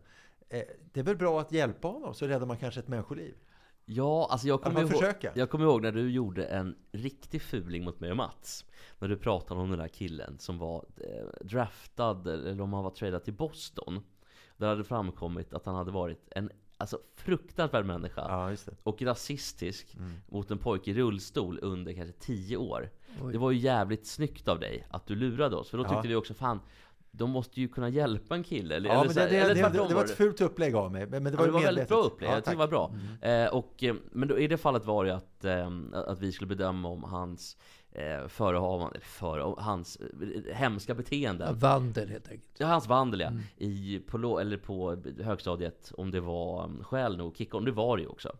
[0.49, 0.61] Eh,
[0.93, 3.33] Det är väl bra att hjälpa honom så räddar man kanske ett människoliv.
[3.85, 7.99] Ja, alltså jag kommer, ihåg, jag kommer ihåg när du gjorde en riktig fuling mot
[7.99, 8.65] mig och Mats.
[8.99, 12.91] När du pratade om den där killen som var eh, draftad, eller om han var
[12.91, 14.03] tradad till Boston.
[14.57, 18.21] Där hade framkommit att han hade varit en alltså, fruktansvärd människa.
[18.27, 20.11] Ja, och rasistisk Mm.
[20.27, 22.89] mot en pojke i rullstol under kanske 10 år.
[23.21, 23.31] Oj.
[23.33, 25.89] Det var ju jävligt snyggt av dig att du lurade oss, för då Ja.
[25.89, 26.59] tyckte vi också fan,
[27.17, 28.75] de måste ju kunna hjälpa en kille.
[28.75, 31.07] Eller, Ja, eller det, det, eller det, det, det var ett fult upplägg av mig.
[31.07, 32.93] Men det Ja, var, det var väldigt bra upplägg, Ja, jag tycker det var bra.
[33.21, 36.47] Eh, och, eh, men då, i det fallet var det att, eh, att vi skulle
[36.47, 37.57] bedöma om hans
[37.91, 38.99] eh, förehavande,
[39.43, 41.59] om hans eh, hemska Ja, beteenden.
[41.59, 42.49] vandel helt enkelt.
[42.57, 43.31] Ja, hans vandel ja.
[43.57, 47.97] I, på, eller på högstadiet, om det var um, skäl nog, kicka om det var
[47.97, 48.37] det ju också.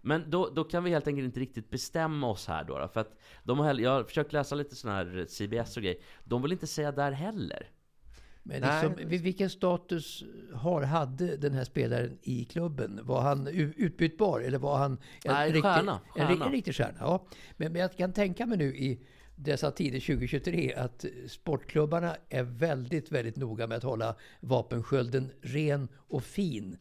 [0.00, 2.78] Men då, då kan vi helt enkelt inte riktigt bestämma oss här då.
[2.78, 5.98] då för att de har, jag har försökt läsa lite sådana här CBS och grejer.
[6.24, 7.68] De vill inte säga där heller.
[8.46, 10.24] Men liksom, vil- vilken status
[10.54, 13.00] har, hade den här spelaren i klubben?
[13.02, 16.44] Var han utbytbar eller var han en, Nej, riktig, stjärna, En, stjärna.
[16.46, 16.96] en riktig stjärna?
[17.00, 17.26] Ja.
[17.56, 19.00] Men, men jag kan tänka mig nu i
[19.36, 26.24] dessa tider 2023 att sportklubbarna är väldigt, väldigt noga med att hålla vapenskölden ren och
[26.24, 26.76] fin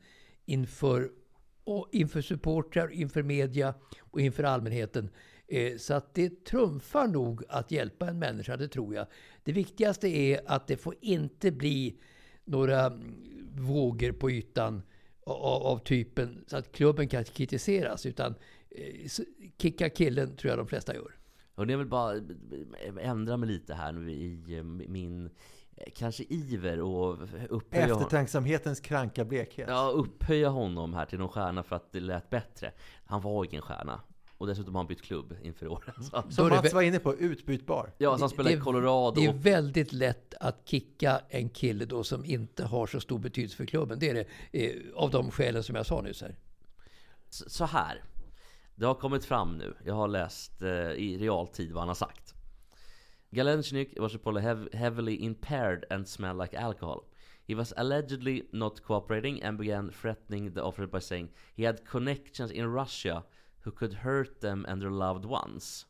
[0.45, 1.09] inför,
[1.63, 3.73] och inför supportrar, inför media
[4.11, 5.09] och inför allmänheten.
[5.53, 9.07] Eh, Så att det trumfar nog att hjälpa en människa, det tror jag.
[9.43, 11.97] Det viktigaste är att det får inte bli
[12.43, 14.81] några mm, vågor på ytan
[15.25, 18.05] av, av typen så att klubben kan kritiseras.
[18.05, 18.35] Utan
[18.69, 19.09] eh,
[19.57, 21.15] kicka killen tror jag de flesta gör.
[21.55, 22.21] Och det är väl bara
[23.01, 25.29] ändra mig lite här nu i eh, min,
[25.75, 27.13] eh, kanske iver och
[27.49, 27.97] upphöja honom.
[27.97, 29.69] Eftertänksamhetens kranka blekhet.
[29.69, 32.71] Ja, upphöja honom här till någon stjärna för att det lät bättre.
[33.05, 34.01] Han var ingen stjärna.
[34.43, 35.95] Och dessutom har han bytt klubb inför året.
[36.11, 36.23] Så.
[36.29, 37.91] Som Mats var inne på, utbytbar.
[37.97, 39.21] Ja, så han spelar i det- Colorado.
[39.21, 43.55] Det är väldigt lätt att kicka en kille då som inte har så stor betydelse
[43.57, 43.99] för klubben.
[43.99, 44.13] Det är
[44.51, 46.35] det eh, av de skälen som jag sa nyss här.
[47.29, 48.03] Så här.
[48.75, 49.73] Det har kommit fram nu.
[49.85, 52.33] Jag har läst eh, i realtid vad han har sagt.
[53.29, 57.03] Galenchnik was reportedly hev- heavily impaired and smelled like alcohol.
[57.47, 62.51] He was allegedly not cooperating and began threatening the officer by saying he had connections
[62.51, 63.23] in Russia
[63.63, 65.85] who could hurt them and their loved ones.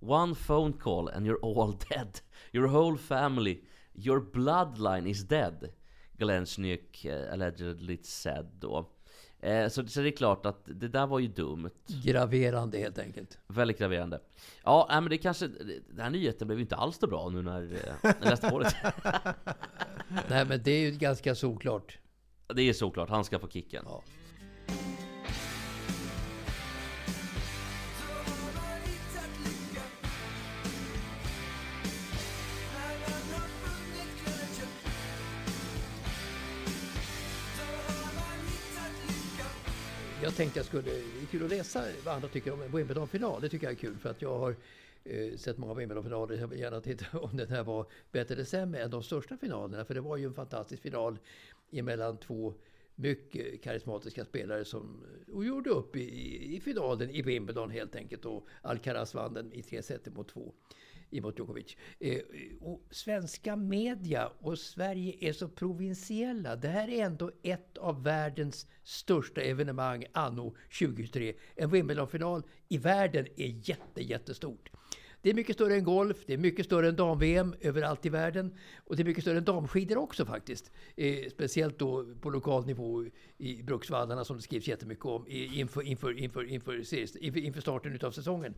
[0.00, 2.20] One phone call and you're all dead.
[2.52, 3.62] Your whole family,
[3.94, 5.72] your bloodline is dead.
[6.18, 8.88] Galenchnik uh, allegedly said då.
[9.42, 11.70] Eh, så, så det är klart att det där var ju dumt.
[12.04, 13.38] Graverande helt enkelt.
[13.46, 14.20] Väldigt graverande.
[14.64, 15.46] Ja, nej, men det kanske...
[15.88, 18.58] Den här nyheten blev ju inte alls så bra nu när eh, jag läste på
[18.58, 18.72] det.
[20.28, 21.98] Nej men det är ju ganska såklart.
[22.54, 23.84] Det är såklart, han ska få kicken.
[23.86, 24.02] Ja.
[40.22, 43.40] Jag tänkte jag skulle, det är kul att läsa vad andra tycker om en Wimbledon-final.
[43.40, 44.56] Det tycker jag är kul för att jag har
[45.04, 46.36] eh, sett många Wimbledon-finaler.
[46.36, 49.84] Jag vill gärna titta om den här var bättre eller sämre än de största finalerna.
[49.84, 51.18] För det var ju en fantastisk final
[51.70, 52.54] emellan två
[52.94, 57.96] mycket karismatiska spelare som eh, och gjorde upp i, i, i finalen i Wimbledon helt
[57.96, 58.24] enkelt.
[58.24, 60.52] Och Alcaraz vann den i tre set mot två
[61.12, 61.76] mot Djokovic.
[61.98, 62.20] Eh,
[62.60, 66.56] och svenska media och Sverige är så provinsiella.
[66.56, 71.34] Det här är ändå ett av världens största evenemang anno 2023.
[71.56, 74.70] En Wimbledon-final i världen är jätte, jättestort.
[75.22, 78.54] Det är mycket större än golf, det är mycket större än dam-VM överallt i världen.
[78.84, 80.72] Och det är mycket större än damskidor också faktiskt.
[80.96, 83.04] Eh, speciellt då på lokal nivå
[83.38, 87.92] i Bruksvallarna som det skrivs jättemycket om inför, inför, inför, inför, series, inför, inför starten
[87.94, 88.54] utav säsongen.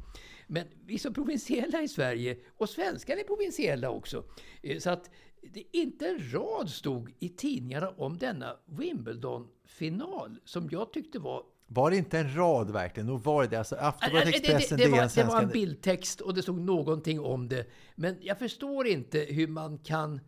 [0.47, 4.25] Men vi är så provinsiella i Sverige och svenskarna är provinsiella också.
[4.63, 5.11] Eh, så att
[5.43, 11.43] det inte en rad stod i tidningarna om denna Wimbledon-final som jag tyckte var
[11.75, 13.07] var det inte en rad verkligen?
[13.07, 13.59] Nog var det det.
[13.59, 16.61] Alltså Aftonbladet, Äh, det, Expressen, det, det, var, det var en bildtext och det stod
[16.61, 17.67] någonting om det.
[17.95, 20.21] Men jag förstår inte hur man kan...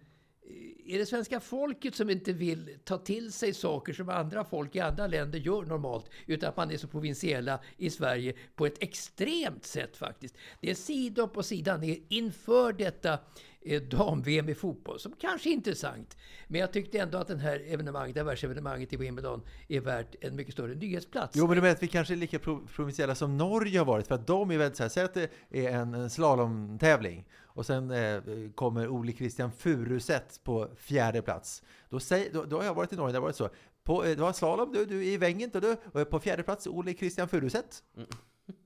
[0.86, 4.80] Är det svenska folket som inte vill ta till sig saker som andra folk i
[4.80, 6.10] andra länder gör normalt?
[6.26, 10.34] Utan att man är så provinsiella i Sverige på ett extremt sätt faktiskt.
[10.60, 13.18] Det är sida upp och sida ner inför detta
[13.62, 16.16] eh, dam-VM i fotboll som kanske är intressant.
[16.48, 20.14] Men jag tyckte ändå att den här evenemanget, det här världsevenemanget i Wimbledon är värt
[20.20, 21.36] en mycket större nyhetsplats.
[21.36, 24.06] Jo, men du menar att vi kanske är lika pro- provinsiella som Norge har varit,
[24.06, 27.24] för att de är väldigt så här, säg att det är en slalomtävling
[27.54, 28.22] och sen eh,
[28.54, 31.62] kommer Ole Christian Furuset på fjärde plats.
[31.88, 33.48] Då, säger, då, då har jag varit i Norge, det har varit så.
[33.84, 35.50] På, eh, det var slalom, du, du är i Wengen.
[35.54, 37.82] och du, och på fjärde plats Ole Christian Furuset.
[37.96, 38.08] Mm.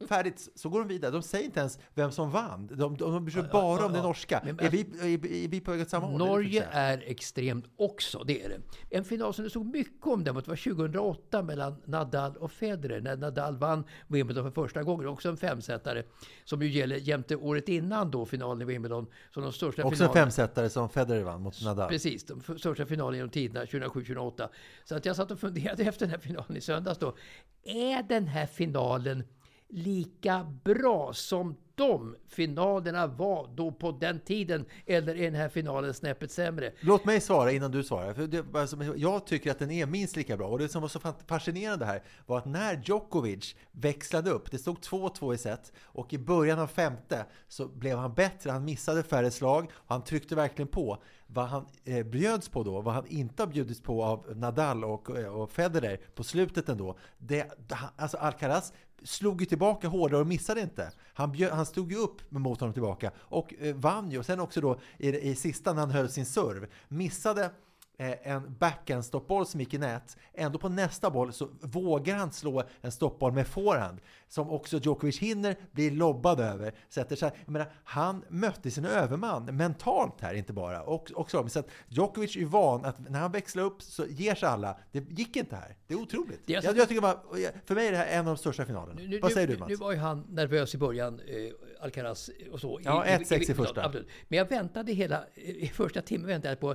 [0.09, 1.11] Färdigt, så går de vidare.
[1.11, 2.67] De säger inte ens vem som vann.
[2.67, 4.43] De, de, de bryr sig Ja, bara ja, om det norska.
[4.45, 6.19] Men- är, vi, är, är vi på väg åt samma håll?
[6.19, 8.61] Norge är extremt också, det är det.
[8.97, 13.01] En final som det stod mycket om däremot var 2008 mellan Nadal och Federer.
[13.01, 15.09] När Nadal vann Wimbledon för första gången.
[15.09, 16.05] Också en femsetare.
[16.45, 19.07] Som ju gäller jämte året innan då finalen i Wimbledon.
[19.31, 20.15] Som de största Också en finalerna.
[20.15, 21.89] femsetare som Federer vann mot Nadal.
[21.89, 24.49] Precis, de största finalerna genom tiderna 2007-2008.
[24.85, 27.17] Så att jag satt och funderade efter den här finalen i söndags då.
[27.65, 29.25] Är den här finalen
[29.69, 34.65] lika bra som de finalerna var då på den tiden?
[34.87, 36.73] Eller är den här finalen snäppet sämre?
[36.81, 38.15] Låt mig svara innan du svarar.
[38.15, 40.49] För det, alltså, jag tycker att den är minst lika bra.
[40.49, 44.79] Och det som var så fascinerande här var att när Djokovic växlade upp, det stod
[44.79, 48.51] 2-2 i set och i början av femte så blev han bättre.
[48.51, 51.03] Han missade färre slag och han tryckte verkligen på.
[51.27, 55.19] Vad han eh, bjöds på då, vad han inte har bjudits på av Nadal och,
[55.19, 56.99] eh, och Federer på slutet ändå.
[57.19, 58.73] Det, alltså Alcaraz
[59.03, 60.93] slog ju tillbaka hårdare och missade inte.
[61.15, 64.19] Han, bjöd, han stod ju upp mot honom tillbaka och eh, vann ju.
[64.19, 67.51] Och sen också då i, i sista när han höll sin serv, missade
[67.99, 70.17] en backhand stoppboll som gick i nät.
[70.35, 75.19] Ändå på nästa boll så vågar han slå en stoppboll med forehand som också Djokovic
[75.19, 76.75] hinner bli lobbad över.
[76.89, 80.83] Sätter sig, jag menar, han mötte sin överman mentalt här, inte bara.
[80.83, 84.49] Och, också, så att Djokovic är van att när han växlar upp så ger sig
[84.49, 84.79] alla.
[84.93, 85.77] Det gick inte här.
[85.87, 86.41] Det är otroligt.
[86.47, 87.21] Det är alltså- jag, jag tycker bara,
[87.65, 89.01] för mig är det här en av de största finalerna.
[89.01, 89.69] Nu, Vad nu, säger du nu, Mats?
[89.69, 92.81] nu var ju han nervös i början, eh, Alcaraz och så.
[92.85, 93.85] Ja, 1-6 i första.
[93.85, 94.09] Absolut.
[94.29, 96.75] Men jag väntade hela, i första timmen väntade jag på,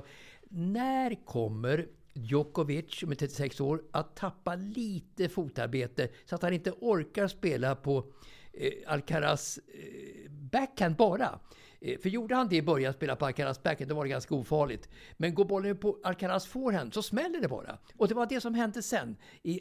[0.54, 6.70] när kommer Djokovic, som är 36 år, att tappa lite fotarbete så att han inte
[6.70, 8.04] orkar spela på
[8.52, 11.38] eh, Alcaraz eh, backhand bara.
[11.80, 14.34] Eh, För gjorde han det i början, spela på Alcaraz backhand, då var det ganska
[14.34, 14.88] ofarligt.
[15.16, 17.78] Men går bollen på Alcaraz forehand så smäller det bara.
[17.96, 19.16] Och det var det som hände sen.
[19.42, 19.60] I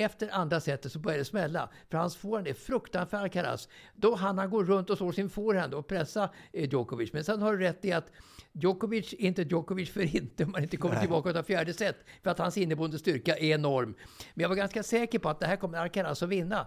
[0.00, 1.68] efter andra setet så började det smälla.
[1.90, 3.68] För hans forehand är fruktansvärt Alcaraz.
[3.94, 7.12] Då hann han gå runt och slå sin forehand och pressa eh, Djokovic.
[7.12, 8.12] Men sen har du rätt i att
[8.52, 11.96] Djokovic är inte Djokovic för inte om man inte kommer tillbaka och tar fjärde set.
[12.22, 13.94] För att hans inneboende styrka är enorm.
[14.34, 16.66] Men jag var ganska säker på att det här kommer Alcaraz att vinna.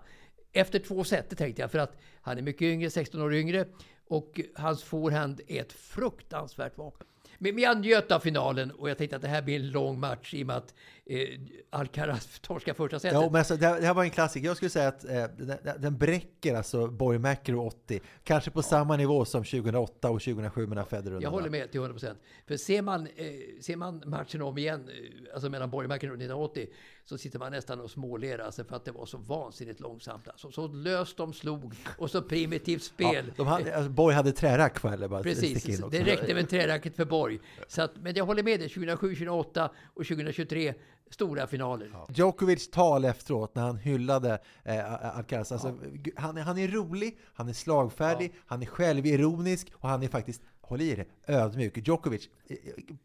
[0.54, 1.72] Efter två set tänkte jag.
[1.72, 3.66] För att han är mycket yngre, 16 år yngre.
[4.08, 7.08] Och hans forehand är ett fruktansvärt vapen.
[7.38, 10.00] Men men jag njöt av finalen och jag tänkte att det här blir en lång
[10.00, 10.74] match i och med att
[11.06, 11.40] eh,
[11.70, 13.14] Alcaraz torskar första setet.
[13.14, 14.48] Ja, men alltså, det, här, det här var en klassiker.
[14.48, 18.02] Jag skulle säga att eh, den, den bräcker alltså Borg McEnroe 80.
[18.24, 21.94] Kanske på samma nivå som 2008 och 2007 mellan Federer Jag håller med till 100
[21.94, 22.20] procent.
[22.48, 23.26] För ser man, eh,
[23.62, 26.68] ser man matchen om igen, eh, alltså mellan Borgmarken och 1980,
[27.06, 30.28] så sitter man nästan och småler alltså för att det var så vansinnigt långsamt.
[30.28, 33.32] Alltså, så löst de slog och så primitivt Ja, spel.
[33.38, 37.40] de hade, alltså, Borg hade trärack jag bara Precis, det räckte med träracket för Borg.
[37.68, 40.74] Så att, men jag håller med dig, 2007, 2008 och 2023,
[41.14, 41.92] stora finaler.
[42.10, 45.52] Djokovic tal efteråt när han hyllade eh, Alcaraz.
[45.52, 45.78] Alltså,
[46.16, 50.42] han, är- han är rolig, han är slagfärdig, han är självironisk och han är faktiskt
[50.66, 51.88] håll i det, ödmjuk.
[51.88, 52.58] Djokovic, eh,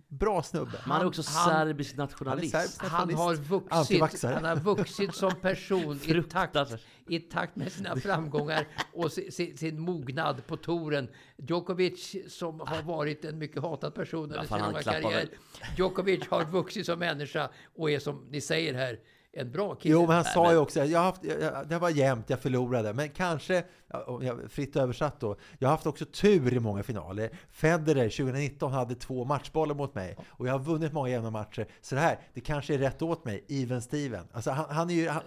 [0.08, 0.80] bra snubbe.
[0.86, 2.54] Man är också han- serbisk nationalist.
[2.54, 6.56] Han serbisk Han har vuxit, han har vuxit som person i takt,
[7.08, 11.08] i takt med sina framgångar och sin, sin, mognad på touren.
[11.36, 15.28] Djokovic som har varit en mycket hatad person under sin han långa karriär.
[15.76, 18.98] Djokovic har vuxit som människa och är som ni säger här,
[19.38, 19.92] en bra kille.
[19.92, 23.08] Jo, men han sa ju också, jag haft, jag, det var jämnt, jag förlorade, men
[23.08, 23.64] kanske,
[24.20, 27.30] jag, fritt översatt då, jag har haft också tur i många finaler.
[27.50, 31.66] Federer 2019 hade två matchbollar mot mig och jag har vunnit många jämna matcher.
[31.80, 34.24] Så det här, det kanske är rätt åt mig, even Steven.
[34.32, 35.22] Alltså han, han är ju, han,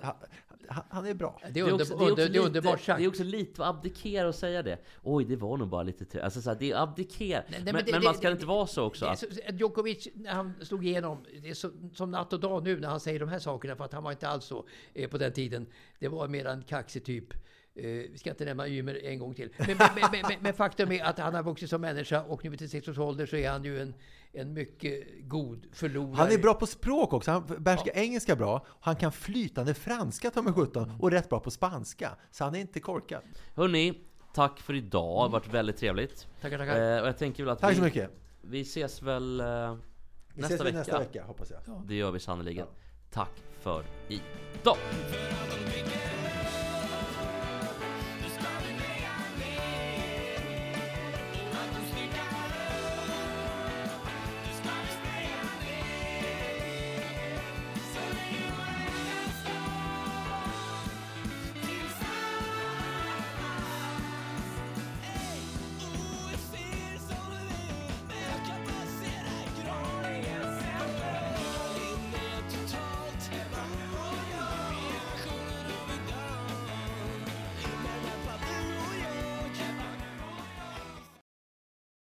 [0.72, 1.41] han, han är bra.
[1.51, 2.99] Det är, under, också, det, är under, underbart sagt.
[2.99, 4.78] det är också lite att abdikera och säga det.
[5.03, 6.19] Oj, det var nog bara lite tur.
[6.19, 7.43] Alltså, så här, det är abdikera.
[7.49, 9.13] Nej, nej, men men det- men man ska det- inte vara så också.
[9.17, 12.88] Så, Djokovic, när han slog igenom, det är så, som natt och dag nu när
[12.88, 15.34] han säger de här sakerna, för att han var inte alls så eh, på den
[15.34, 15.65] tiden.
[15.99, 17.34] Det var mer en kaxig typ.
[17.76, 19.49] Eh, vi ska inte nämna Ymer en gång till.
[19.57, 22.49] Men, men, men, men, men faktum är att han har vuxit som människa och nu
[22.49, 23.93] vid 36 års ålder så är han ju en,
[24.34, 26.15] en mycket god förlorare.
[26.15, 27.32] Han är bra på språk också.
[27.32, 28.65] Han behärskar engelska bra.
[28.82, 32.15] Han kan flytande franska, ta mig 17, och rätt bra på spanska.
[32.32, 33.21] Så han är inte korkad.
[33.55, 33.93] Hörni,
[34.34, 35.17] tack för idag.
[35.17, 36.27] Det har varit väldigt trevligt.
[36.41, 36.95] Tackar, tackar.
[36.95, 38.11] Eh, och jag tänker väl att Tack vi, så mycket.
[38.41, 40.77] vi ses väl eh, Vi nästa, ses vecka.
[40.77, 41.82] nästa vecka, hoppas jag.
[41.88, 42.67] Det gör vi sannoliken.
[43.11, 44.77] Tack för idag!